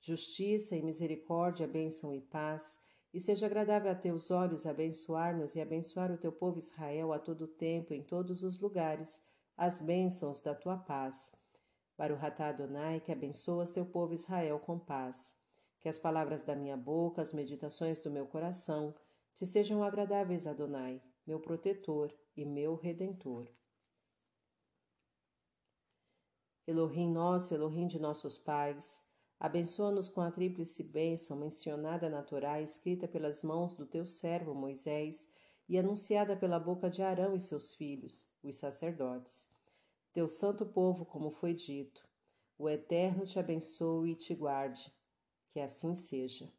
justiça 0.00 0.74
e 0.74 0.82
misericórdia, 0.82 1.68
bênção 1.68 2.14
e 2.14 2.20
paz, 2.22 2.78
e 3.12 3.20
seja 3.20 3.44
agradável 3.44 3.90
a 3.90 3.94
teus 3.94 4.30
olhos 4.30 4.66
abençoar-nos 4.66 5.54
e 5.54 5.60
abençoar 5.60 6.10
o 6.10 6.16
teu 6.16 6.32
povo 6.32 6.58
Israel 6.58 7.12
a 7.12 7.18
todo 7.18 7.46
tempo, 7.46 7.92
em 7.92 8.02
todos 8.02 8.42
os 8.42 8.58
lugares, 8.58 9.22
as 9.54 9.82
bênçãos 9.82 10.40
da 10.40 10.54
tua 10.54 10.78
paz. 10.78 11.30
Baruhatá 11.98 12.48
Adonai, 12.48 13.00
que 13.00 13.12
abençoas 13.12 13.70
teu 13.70 13.84
povo 13.84 14.14
Israel 14.14 14.58
com 14.58 14.78
paz. 14.78 15.34
Que 15.80 15.88
as 15.88 15.98
palavras 15.98 16.44
da 16.44 16.56
minha 16.56 16.76
boca, 16.76 17.20
as 17.20 17.34
meditações 17.34 18.00
do 18.00 18.10
meu 18.10 18.26
coração, 18.26 18.94
te 19.34 19.46
sejam 19.46 19.82
agradáveis, 19.82 20.46
Adonai, 20.46 21.02
meu 21.26 21.40
protetor 21.40 22.14
e 22.34 22.46
meu 22.46 22.76
redentor. 22.76 23.50
Elohim 26.70 27.10
nosso, 27.10 27.52
Elohim 27.52 27.88
de 27.88 27.98
nossos 27.98 28.38
pais, 28.38 29.04
abençoa-nos 29.40 30.08
com 30.08 30.20
a 30.20 30.30
tríplice 30.30 30.84
bênção 30.84 31.36
mencionada 31.36 32.08
na 32.08 32.22
Torá, 32.22 32.62
escrita 32.62 33.08
pelas 33.08 33.42
mãos 33.42 33.74
do 33.74 33.84
teu 33.84 34.06
servo 34.06 34.54
Moisés 34.54 35.28
e 35.68 35.76
anunciada 35.76 36.36
pela 36.36 36.60
boca 36.60 36.88
de 36.88 37.02
Arão 37.02 37.34
e 37.34 37.40
seus 37.40 37.74
filhos, 37.74 38.28
os 38.40 38.54
sacerdotes. 38.54 39.48
Teu 40.12 40.28
santo 40.28 40.64
povo, 40.64 41.04
como 41.04 41.32
foi 41.32 41.54
dito, 41.54 42.06
o 42.56 42.68
Eterno 42.68 43.26
te 43.26 43.38
abençoe 43.38 44.12
e 44.12 44.16
te 44.16 44.32
guarde, 44.32 44.92
que 45.48 45.58
assim 45.58 45.94
seja. 45.94 46.52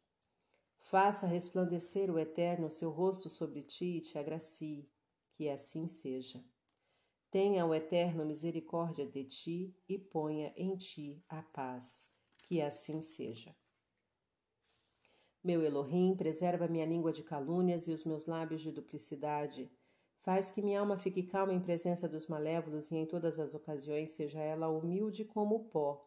Faça 0.78 1.26
resplandecer 1.26 2.10
o 2.10 2.18
Eterno 2.18 2.68
seu 2.68 2.90
rosto 2.90 3.30
sobre 3.30 3.62
ti 3.62 3.96
e 3.96 4.00
te 4.00 4.18
agracie, 4.18 4.86
que 5.32 5.48
assim 5.48 5.86
seja. 5.86 6.44
Tenha 7.32 7.64
o 7.64 7.74
Eterno 7.74 8.26
misericórdia 8.26 9.06
de 9.06 9.24
ti 9.24 9.74
e 9.88 9.98
ponha 9.98 10.52
em 10.54 10.76
ti 10.76 11.24
a 11.26 11.40
paz, 11.40 12.06
que 12.36 12.60
assim 12.60 13.00
seja. 13.00 13.56
Meu 15.42 15.62
Elohim, 15.62 16.14
preserva 16.14 16.68
minha 16.68 16.84
língua 16.84 17.10
de 17.10 17.22
calúnias 17.22 17.88
e 17.88 17.90
os 17.90 18.04
meus 18.04 18.26
lábios 18.26 18.60
de 18.60 18.70
duplicidade. 18.70 19.72
Faz 20.20 20.50
que 20.50 20.60
minha 20.60 20.80
alma 20.80 20.98
fique 20.98 21.22
calma 21.22 21.54
em 21.54 21.60
presença 21.60 22.06
dos 22.06 22.26
malévolos 22.26 22.90
e 22.90 22.96
em 22.96 23.06
todas 23.06 23.40
as 23.40 23.54
ocasiões 23.54 24.10
seja 24.10 24.38
ela 24.38 24.68
humilde 24.68 25.24
como 25.24 25.54
o 25.54 25.64
pó. 25.64 26.06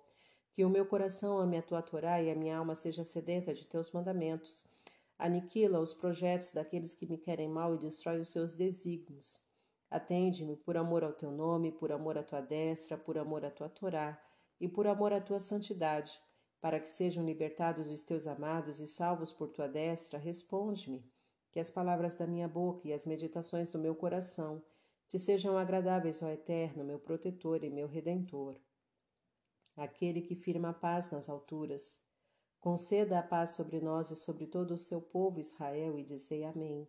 Que 0.54 0.64
o 0.64 0.70
meu 0.70 0.86
coração 0.86 1.40
ame 1.40 1.58
a 1.58 1.64
tua 1.64 1.82
Torá 1.82 2.22
e 2.22 2.30
a 2.30 2.36
minha 2.36 2.56
alma 2.56 2.76
seja 2.76 3.04
sedenta 3.04 3.52
de 3.52 3.66
teus 3.66 3.92
mandamentos. 3.92 4.68
Aniquila 5.18 5.80
os 5.80 5.92
projetos 5.92 6.54
daqueles 6.54 6.94
que 6.94 7.08
me 7.08 7.18
querem 7.18 7.50
mal 7.50 7.74
e 7.74 7.80
destrói 7.80 8.20
os 8.20 8.32
seus 8.32 8.54
desígnios. 8.54 9.44
Atende-me 9.90 10.56
por 10.56 10.78
amor 10.78 11.04
ao 11.04 11.14
teu 11.14 11.32
nome, 11.32 11.72
por 11.72 11.92
amor 11.92 12.18
à 12.18 12.24
tua 12.24 12.42
destra, 12.42 12.98
por 12.98 13.18
amor 13.18 13.46
à 13.46 13.52
tua 13.52 13.70
Torá 13.70 14.22
e 14.60 14.68
por 14.68 14.88
amor 14.88 15.14
à 15.14 15.22
tua 15.22 15.40
santidade, 15.40 16.20
para 16.60 16.80
que 16.80 16.90
sejam 16.90 17.26
libertados 17.26 17.88
os 17.88 18.04
teus 18.04 18.26
amados 18.26 18.80
e 18.80 18.88
salvos 18.88 19.32
por 19.32 19.50
tua 19.50 19.68
destra, 19.68 20.18
responde-me. 20.18 21.06
Que 21.52 21.60
as 21.60 21.70
palavras 21.70 22.16
da 22.16 22.28
minha 22.28 22.48
boca 22.48 22.88
e 22.88 22.92
as 22.92 23.06
meditações 23.06 23.72
do 23.72 23.80
meu 23.80 23.96
coração 23.96 24.62
te 25.08 25.20
sejam 25.20 25.58
agradáveis, 25.58 26.22
ó 26.24 26.30
Eterno, 26.30 26.84
meu 26.84 27.00
protetor 27.00 27.64
e 27.64 27.70
meu 27.70 27.88
redentor. 27.88 28.56
Aquele 29.78 30.22
que 30.22 30.36
firma 30.36 30.70
a 30.70 30.74
paz 30.74 31.12
nas 31.12 31.30
alturas, 31.30 31.98
conceda 32.60 33.20
a 33.20 33.24
paz 33.24 33.52
sobre 33.52 33.80
nós 33.80 34.10
e 34.10 34.16
sobre 34.16 34.48
todo 34.48 34.74
o 34.74 34.80
seu 34.80 35.00
povo 35.00 35.40
Israel, 35.40 36.00
e 36.00 36.04
dizei 36.04 36.44
Amém. 36.44 36.88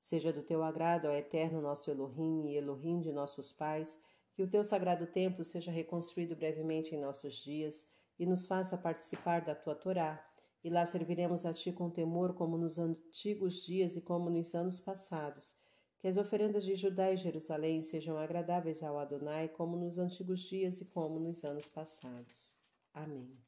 Seja 0.00 0.32
do 0.32 0.42
teu 0.42 0.62
agrado, 0.62 1.06
ó 1.06 1.12
eterno 1.12 1.60
nosso 1.60 1.90
Elohim 1.90 2.48
e 2.48 2.56
Elohim 2.56 3.00
de 3.00 3.12
nossos 3.12 3.52
pais, 3.52 4.00
que 4.32 4.42
o 4.42 4.48
teu 4.48 4.62
sagrado 4.62 5.06
templo 5.06 5.44
seja 5.44 5.70
reconstruído 5.70 6.36
brevemente 6.36 6.94
em 6.94 7.00
nossos 7.00 7.34
dias 7.34 7.86
e 8.18 8.26
nos 8.26 8.46
faça 8.46 8.76
participar 8.76 9.44
da 9.44 9.54
tua 9.54 9.74
Torá, 9.74 10.24
e 10.62 10.70
lá 10.70 10.84
serviremos 10.84 11.46
a 11.46 11.52
ti 11.52 11.72
com 11.72 11.88
temor 11.90 12.34
como 12.34 12.58
nos 12.58 12.78
antigos 12.78 13.64
dias 13.64 13.96
e 13.96 14.00
como 14.00 14.28
nos 14.28 14.54
anos 14.54 14.80
passados. 14.80 15.56
Que 15.98 16.08
as 16.08 16.16
oferendas 16.16 16.64
de 16.64 16.74
Judá 16.74 17.12
e 17.12 17.16
Jerusalém 17.16 17.80
sejam 17.80 18.16
agradáveis 18.18 18.82
ao 18.82 18.98
Adonai 18.98 19.48
como 19.48 19.76
nos 19.76 19.98
antigos 19.98 20.40
dias 20.40 20.80
e 20.80 20.84
como 20.84 21.18
nos 21.18 21.44
anos 21.44 21.68
passados. 21.68 22.58
Amém. 22.94 23.47